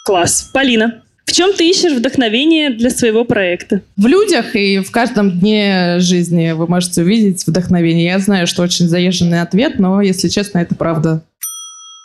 [0.06, 0.50] Класс.
[0.54, 3.82] Полина, в чем ты ищешь вдохновение для своего проекта?
[3.96, 8.06] В людях и в каждом дне жизни вы можете увидеть вдохновение.
[8.06, 11.22] Я знаю, что очень заезженный ответ, но, если честно, это правда.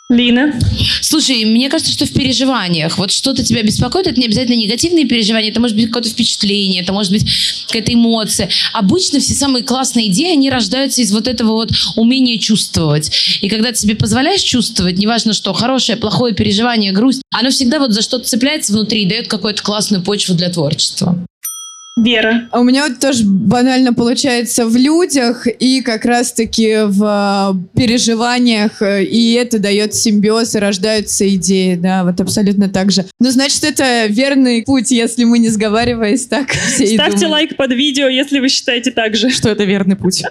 [0.09, 0.53] Лина,
[1.01, 2.99] Слушай, мне кажется, что в переживаниях.
[2.99, 6.93] Вот что-то тебя беспокоит, это не обязательно негативные переживания, это может быть какое-то впечатление, это
[6.93, 7.25] может быть
[7.67, 8.49] какая-то эмоция.
[8.73, 13.39] Обычно все самые классные идеи, они рождаются из вот этого вот умения чувствовать.
[13.41, 17.91] И когда ты себе позволяешь чувствовать, неважно что, хорошее, плохое переживание, грусть, оно всегда вот
[17.91, 21.17] за что-то цепляется внутри и дает какую-то классную почву для творчества.
[21.97, 27.77] Вера, А у меня вот тоже банально получается в людях и как раз-таки в э,
[27.79, 33.05] переживаниях, э, и это дает симбиоз, и рождаются идеи, да, вот абсолютно так же.
[33.21, 38.09] Ну, значит, это верный путь, если мы не сговариваясь так все ставьте лайк под видео,
[38.09, 39.29] если вы считаете так же.
[39.29, 40.21] Что это верный путь?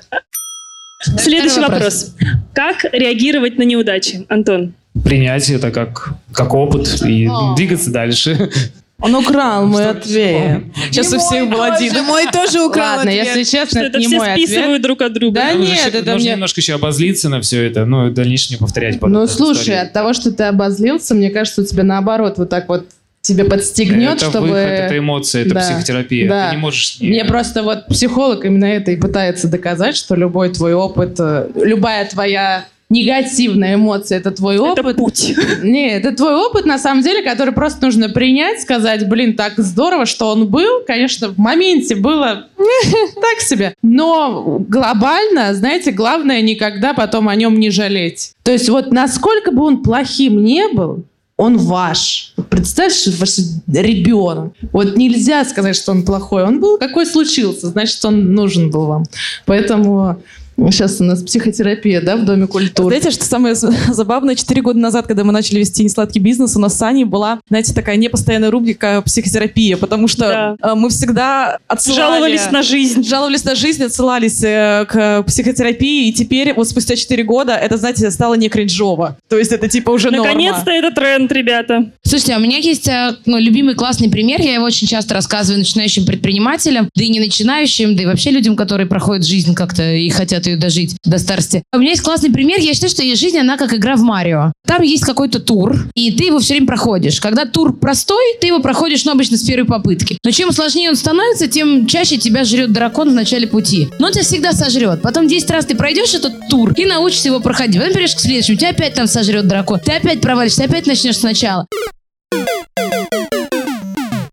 [1.17, 2.15] Следующий вопрос.
[2.53, 4.75] Как реагировать на неудачи, Антон?
[5.03, 8.51] Принять это как, как опыт и двигаться дальше.
[9.05, 10.63] Он украл мой ответ.
[10.91, 12.05] Сейчас у всех был один.
[12.05, 13.27] Мой тоже украл Ладно, ответ.
[13.37, 14.83] если честно, это не мой списывают ответ.
[14.83, 15.41] друг от друга?
[15.41, 16.33] Да нет, это мне...
[16.33, 19.01] немножко еще обозлиться на все это, ну, и дальше не повторять.
[19.03, 22.87] Ну, слушай, от того, что ты обозлился, мне кажется, у тебя наоборот вот так вот
[23.21, 24.49] тебе подстегнет, это чтобы...
[24.49, 25.61] выход, это эмоции, это Да.
[25.61, 26.29] психотерапия.
[26.29, 26.49] Да.
[26.51, 27.01] Ты не можешь...
[27.01, 31.49] не- Мне просто вот психолог именно это и пытается доказать, что любой твой опыт, э,
[31.57, 34.97] любая твоя негативная эмоция, это твой Это опыт.
[34.97, 35.35] путь.
[35.63, 40.07] Не, это твой опыт, на самом деле, который просто нужно принять, сказать, блин, так здорово,
[40.07, 40.83] что он был.
[40.87, 43.75] Конечно, в моменте было так себе.
[43.83, 48.33] Но глобально, знаете, главное никогда потом о нем не жалеть.
[48.43, 51.05] То есть вот насколько бы он плохим не был,
[51.37, 52.33] он ваш.
[52.49, 54.53] Представь, ваш ребенок.
[54.73, 56.45] Вот нельзя сказать, что он плохой.
[56.45, 59.05] Он был какой случился, значит, он нужен был вам.
[59.45, 60.23] Поэтому
[60.57, 62.89] сейчас у нас психотерапия, да, в Доме культуры.
[62.89, 63.55] Знаете, что самое
[63.89, 64.35] забавное?
[64.35, 67.73] Четыре года назад, когда мы начали вести «Несладкий бизнес», у нас с Аней была, знаете,
[67.75, 72.01] такая непостоянная рубрика «Психотерапия», потому что э, мы всегда отсылали...
[72.01, 73.05] Жаловались на жизнь.
[73.05, 78.11] Жаловались на жизнь, отсылались э, к психотерапии, и теперь, вот спустя 4 года, это, знаете,
[78.11, 79.19] стало не кринжово.
[79.29, 80.27] То есть это типа уже норма.
[80.27, 81.91] Наконец-то это тренд, ребята.
[82.03, 84.41] Слушайте, а у меня есть э, ну, любимый классный пример.
[84.41, 88.57] Я его очень часто рассказываю начинающим предпринимателям, да и не начинающим, да и вообще людям,
[88.57, 91.63] которые проходят жизнь как-то и хотят ее дожить до старости.
[91.73, 92.59] У меня есть классный пример.
[92.61, 94.53] Я считаю, что жизнь, она как игра в Марио.
[94.67, 97.21] Там есть какой-то тур, и ты его все время проходишь.
[97.21, 100.19] Когда тур простой, ты его проходишь, ну, обычно с первой попытки.
[100.25, 103.89] Но чем сложнее он становится, тем чаще тебя жрет дракон в начале пути.
[103.99, 105.03] Но он тебя всегда сожрет.
[105.03, 107.77] Потом 10 раз ты пройдешь этот тур и научишься его проходить.
[107.77, 109.81] Потом перейдешь к следующему, тебя опять там сожрет дракон.
[109.81, 111.67] Ты опять провалишься, опять начнешь сначала.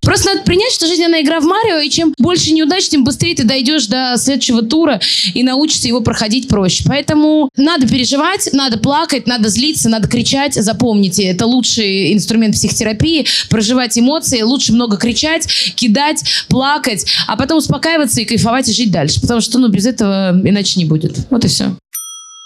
[0.02, 3.36] Просто надо принять, что жизнь она игра в Марио, и чем больше неудач, тем быстрее
[3.36, 5.00] ты дойдешь до следующего тура
[5.34, 6.84] и научишься его проходить проще.
[6.88, 10.56] Поэтому надо переживать, надо плакать, надо злиться, надо кричать.
[10.56, 13.26] Запомните, это лучший инструмент психотерапии.
[13.50, 19.22] Проживать эмоции, лучше много кричать, кидать, плакать, а потом успокаиваться и кайфовать и жить дальше.
[19.22, 21.18] Потому что, ну, без этого иначе не будет.
[21.30, 21.76] Вот и все.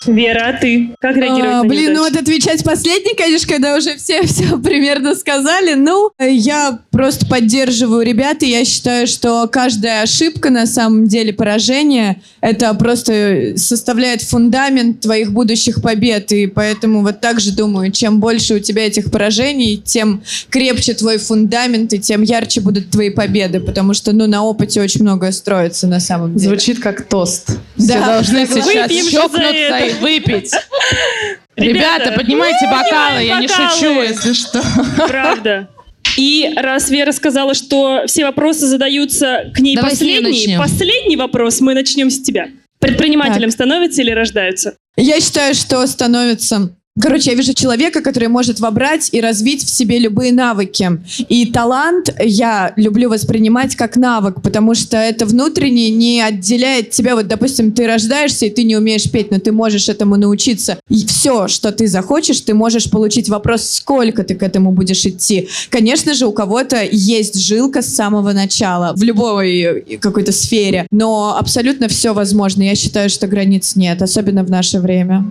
[0.06, 0.92] Вера, а ты?
[1.00, 2.14] Как реагировать А, на блин, ну неудачи?
[2.14, 5.74] вот отвечать последний, конечно, когда уже все все примерно сказали.
[5.74, 12.22] Ну, я просто поддерживаю ребят, и я считаю, что каждая ошибка, на самом деле, поражение,
[12.40, 16.32] это просто составляет фундамент твоих будущих побед.
[16.34, 21.18] И поэтому вот так же думаю, чем больше у тебя этих поражений, тем крепче твой
[21.18, 23.60] фундамент, и тем ярче будут твои победы.
[23.60, 26.50] Потому что, ну, на опыте очень многое строится на самом деле.
[26.50, 27.58] Звучит как тост.
[27.78, 28.06] Все Да.
[28.06, 30.52] должны сейчас Выпьем же за щелкнуться и выпить.
[31.56, 33.70] Ребята, Ребята, поднимайте бокалы, я не бокалы.
[33.70, 34.62] шучу, если что.
[35.08, 35.70] Правда.
[36.18, 41.74] И раз Вера сказала, что все вопросы задаются к ней Давай последний, последний вопрос мы
[41.74, 42.50] начнем с тебя.
[42.80, 44.76] Предпринимателем становятся или рождаются?
[44.98, 46.76] Я считаю, что становится...
[47.02, 51.02] Короче, я вижу человека, который может вобрать и развить в себе любые навыки.
[51.28, 57.16] И талант я люблю воспринимать как навык, потому что это внутренне не отделяет тебя.
[57.16, 60.80] Вот, допустим, ты рождаешься, и ты не умеешь петь, но ты можешь этому научиться.
[60.90, 65.50] И все, что ты захочешь, ты можешь получить вопрос, сколько ты к этому будешь идти.
[65.70, 71.90] Конечно же, у кого-то есть жилка с самого начала в любой какой-то сфере, но абсолютно
[71.90, 72.64] все возможно.
[72.64, 75.26] Я считаю, что границ нет, особенно в наше время.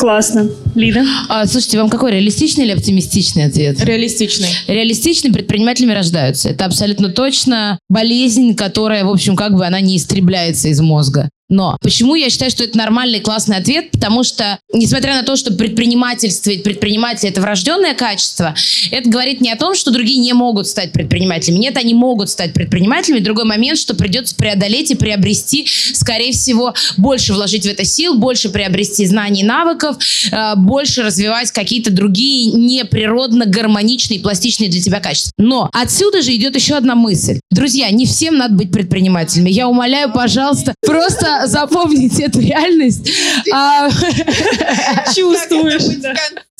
[0.00, 0.48] Классно.
[0.74, 1.04] Лида?
[1.28, 3.84] А, слушайте, вам какой реалистичный или оптимистичный ответ?
[3.84, 4.48] Реалистичный.
[4.66, 6.48] Реалистичные предпринимателями рождаются.
[6.48, 11.28] Это абсолютно точно болезнь, которая, в общем, как бы она не истребляется из мозга.
[11.50, 13.90] Но почему я считаю, что это нормальный классный ответ?
[13.90, 18.54] Потому что, несмотря на то, что предпринимательство и предприниматель это врожденное качество,
[18.90, 21.58] это говорит не о том, что другие не могут стать предпринимателями.
[21.58, 23.18] Нет, они могут стать предпринимателями.
[23.18, 28.50] Другой момент, что придется преодолеть и приобрести, скорее всего, больше вложить в это сил, больше
[28.50, 29.96] приобрести знаний и навыков,
[30.30, 35.32] э, больше развивать какие-то другие неприродно гармоничные, пластичные для тебя качества.
[35.36, 37.40] Но отсюда же идет еще одна мысль.
[37.50, 39.50] Друзья, не всем надо быть предпринимателями.
[39.50, 43.10] Я умоляю, пожалуйста, просто запомните эту реальность.
[43.52, 43.88] А,
[45.14, 45.82] Чувствуешь.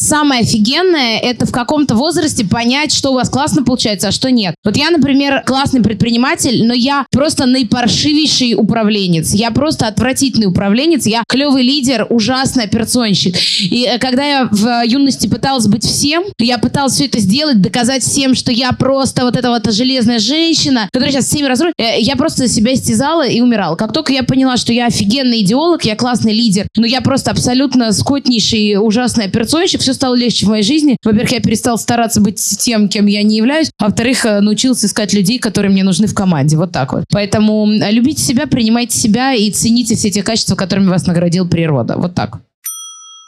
[0.00, 4.54] Самое офигенное– это в каком-то возрасте понять, что у вас классно получается, а что нет.
[4.64, 9.34] Вот я, например, классный предприниматель, но я просто наипаршивейший управленец.
[9.34, 11.04] Я просто отвратительный управленец.
[11.04, 13.36] Я клевый лидер, ужасный операционщик.
[13.60, 18.02] И э, когда я в юности пыталась быть всем, я пыталась все это сделать, доказать
[18.02, 21.74] всем, что я просто вот эта вот железная женщина, которая сейчас всеми разрушит.
[21.76, 23.76] Э, Я просто себя истязала и умирала.
[23.76, 27.92] Как только я поняла, что я офигенный идеолог, я классный лидер, но я просто абсолютно
[27.92, 30.96] скотнейший, ужасный операционщик, все стало легче в моей жизни.
[31.04, 35.12] Во-первых, я перестал стараться быть тем, кем я не являюсь, а во-вторых, э, научился искать
[35.12, 36.56] людей, которые мне нужны в команде.
[36.56, 37.04] Вот так вот.
[37.12, 41.94] Поэтому э, любите себя, принимайте себя и цените все те качества, которыми вас наградила природа.
[41.96, 42.38] Вот так.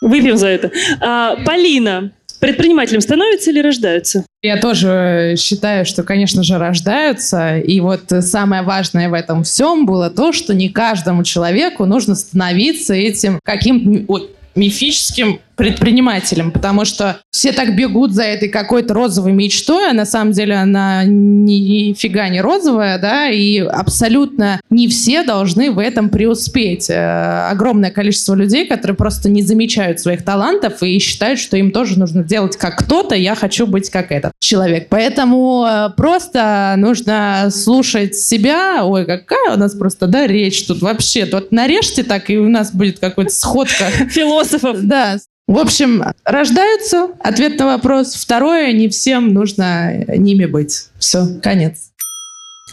[0.00, 0.70] Выпьем за это.
[1.00, 2.10] А, Полина,
[2.40, 4.26] предпринимателем становятся или рождаются?
[4.42, 7.58] Я тоже считаю, что, конечно же, рождаются.
[7.58, 12.94] И вот самое важное в этом всем было то, что не каждому человеку нужно становиться
[12.94, 19.92] этим каким-то мифическим предпринимателем, потому что все так бегут за этой какой-то розовой мечтой, а
[19.92, 26.08] на самом деле она нифига не розовая, да, и абсолютно не все должны в этом
[26.08, 26.88] преуспеть.
[26.90, 31.98] Э, огромное количество людей, которые просто не замечают своих талантов и считают, что им тоже
[31.98, 34.88] нужно делать как кто-то, я хочу быть как этот человек.
[34.88, 38.84] Поэтому э, просто нужно слушать себя.
[38.84, 41.26] Ой, какая у нас просто, да, речь тут вообще.
[41.26, 43.84] Тут нарежьте так, и у нас будет какой-то сходка.
[44.10, 44.78] Философов.
[44.82, 45.18] Да,
[45.52, 47.08] в общем, рождаются.
[47.20, 48.14] Ответ на вопрос.
[48.14, 50.88] Второе, не всем нужно ними быть.
[50.98, 51.90] Все, конец.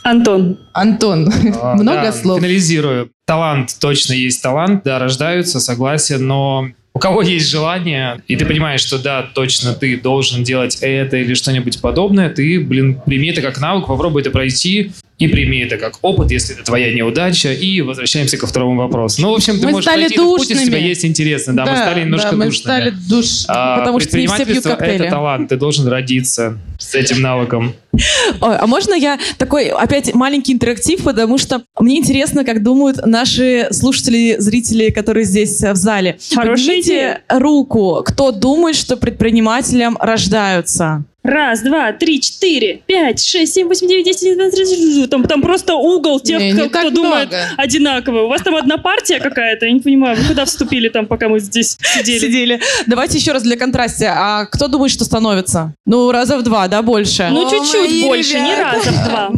[0.04, 0.58] Антон.
[0.74, 2.40] Антон, А, много да, слов.
[2.40, 3.12] Финализирую.
[3.26, 8.82] Талант точно есть талант, да, рождаются, согласен, но у кого есть желание, и ты понимаешь,
[8.82, 13.60] что да, точно ты должен делать это или что-нибудь подобное, ты, блин, прими это как
[13.60, 18.38] навык, попробуй это пройти, и прими это как опыт, если это твоя неудача, и возвращаемся
[18.38, 19.22] ко второму вопросу.
[19.22, 20.90] Ну, в общем, ты Мы можешь стали пройти этот путь, если у тебя душными.
[20.90, 22.64] есть интересно, да, мы стали немножко да, мы душными.
[22.64, 23.26] стали душ...
[23.50, 25.02] А, Потому что не все пьют предпринимательство коктейли.
[25.02, 27.74] это талант, ты должен родиться с этим навыком.
[27.94, 33.68] Ой, а можно я такой опять маленький интерактив, потому что мне интересно, как думают наши
[33.72, 36.18] слушатели, зрители, которые здесь э, в зале.
[36.34, 41.04] Хорошая Поднимите руку, кто думает, что предпринимателем рождаются.
[41.30, 45.12] Раз, два, три, четыре, пять, шесть, семь, восемь, девять, десять, одиннадцать, тринадцать.
[45.12, 48.24] Там, там просто угол тех, Не, кто, не так кто думает одинаково.
[48.24, 51.40] У вас там одна партия какая-то, я не понимаю, вы куда вступили там, пока мы
[51.40, 52.18] здесь сидели?
[52.18, 52.62] Сидели.
[52.88, 54.08] Давайте еще раз для контрасте.
[54.08, 55.76] А кто думает, что становится?
[55.86, 57.30] Ну, раза в два, да, больше?
[57.32, 59.32] Ну, чуть-чуть больше, не раза в два.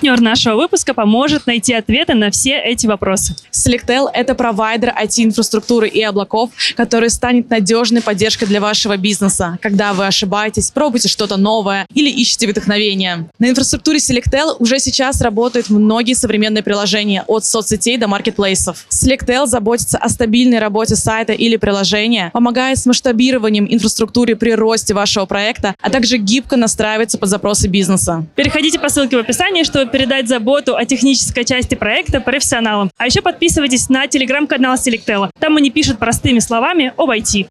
[0.00, 3.36] Партнер нашего выпуска поможет найти ответы на все эти вопросы.
[3.52, 9.58] Selectel— это провайдер IT-инфраструктуры и облаков, который станет надежной поддержкой для вашего бизнеса.
[9.60, 13.28] Когда вы ошибаетесь, пробуйте что-то новое или ищете вдохновение.
[13.38, 18.86] На инфраструктуре Selectel уже сейчас работают многие современные приложения от соцсетей до маркетплейсов.
[18.88, 25.26] Selectel заботится о стабильной работе сайта или приложения, помогает с масштабированием инфраструктуры при росте вашего
[25.26, 28.24] проекта, а также гибко настраивается под запросы бизнеса.
[28.34, 32.90] Переходите по ссылке в описании, чтобы передать заботу о технической части проекта профессионалам.
[32.96, 35.30] А еще подписывайтесь на телеграм-канал Selectella.
[35.38, 37.48] Там они пишут простыми словами об IT.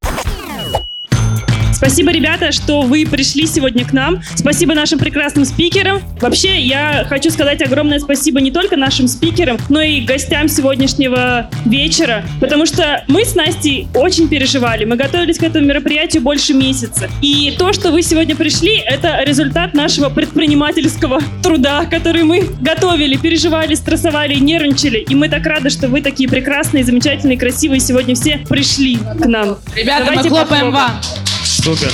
[1.80, 4.22] Спасибо, ребята, что вы пришли сегодня к нам.
[4.36, 6.02] Спасибо нашим прекрасным спикерам.
[6.20, 12.26] Вообще, я хочу сказать огромное спасибо не только нашим спикерам, но и гостям сегодняшнего вечера,
[12.42, 14.84] потому что мы с Настей очень переживали.
[14.84, 17.10] Мы готовились к этому мероприятию больше месяца.
[17.22, 23.76] И то, что вы сегодня пришли, это результат нашего предпринимательского труда, который мы готовили, переживали,
[23.76, 24.98] стрессовали, нервничали.
[24.98, 29.60] И мы так рады, что вы такие прекрасные, замечательные, красивые сегодня все пришли к нам.
[29.78, 30.74] Ребята, Давайте мы хлопаем похлопаем.
[30.74, 31.39] вам.
[31.70, 31.92] Супер.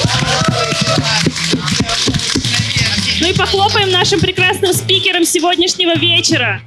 [3.19, 6.61] Ну и похлопаем нашим прекрасным спикерам сегодняшнего вечера.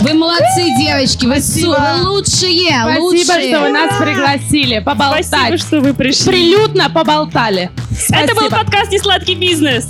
[0.00, 3.24] Вы молодцы, девочки, вы, су- вы лучшие, Спасибо, лучшие.
[3.54, 5.26] что вы нас пригласили поболтать.
[5.26, 6.26] Спасибо, что вы пришли.
[6.26, 7.70] Прилюдно поболтали.
[8.10, 8.56] Это был Спасибо.
[8.56, 9.86] подкаст «Несладкий бизнес».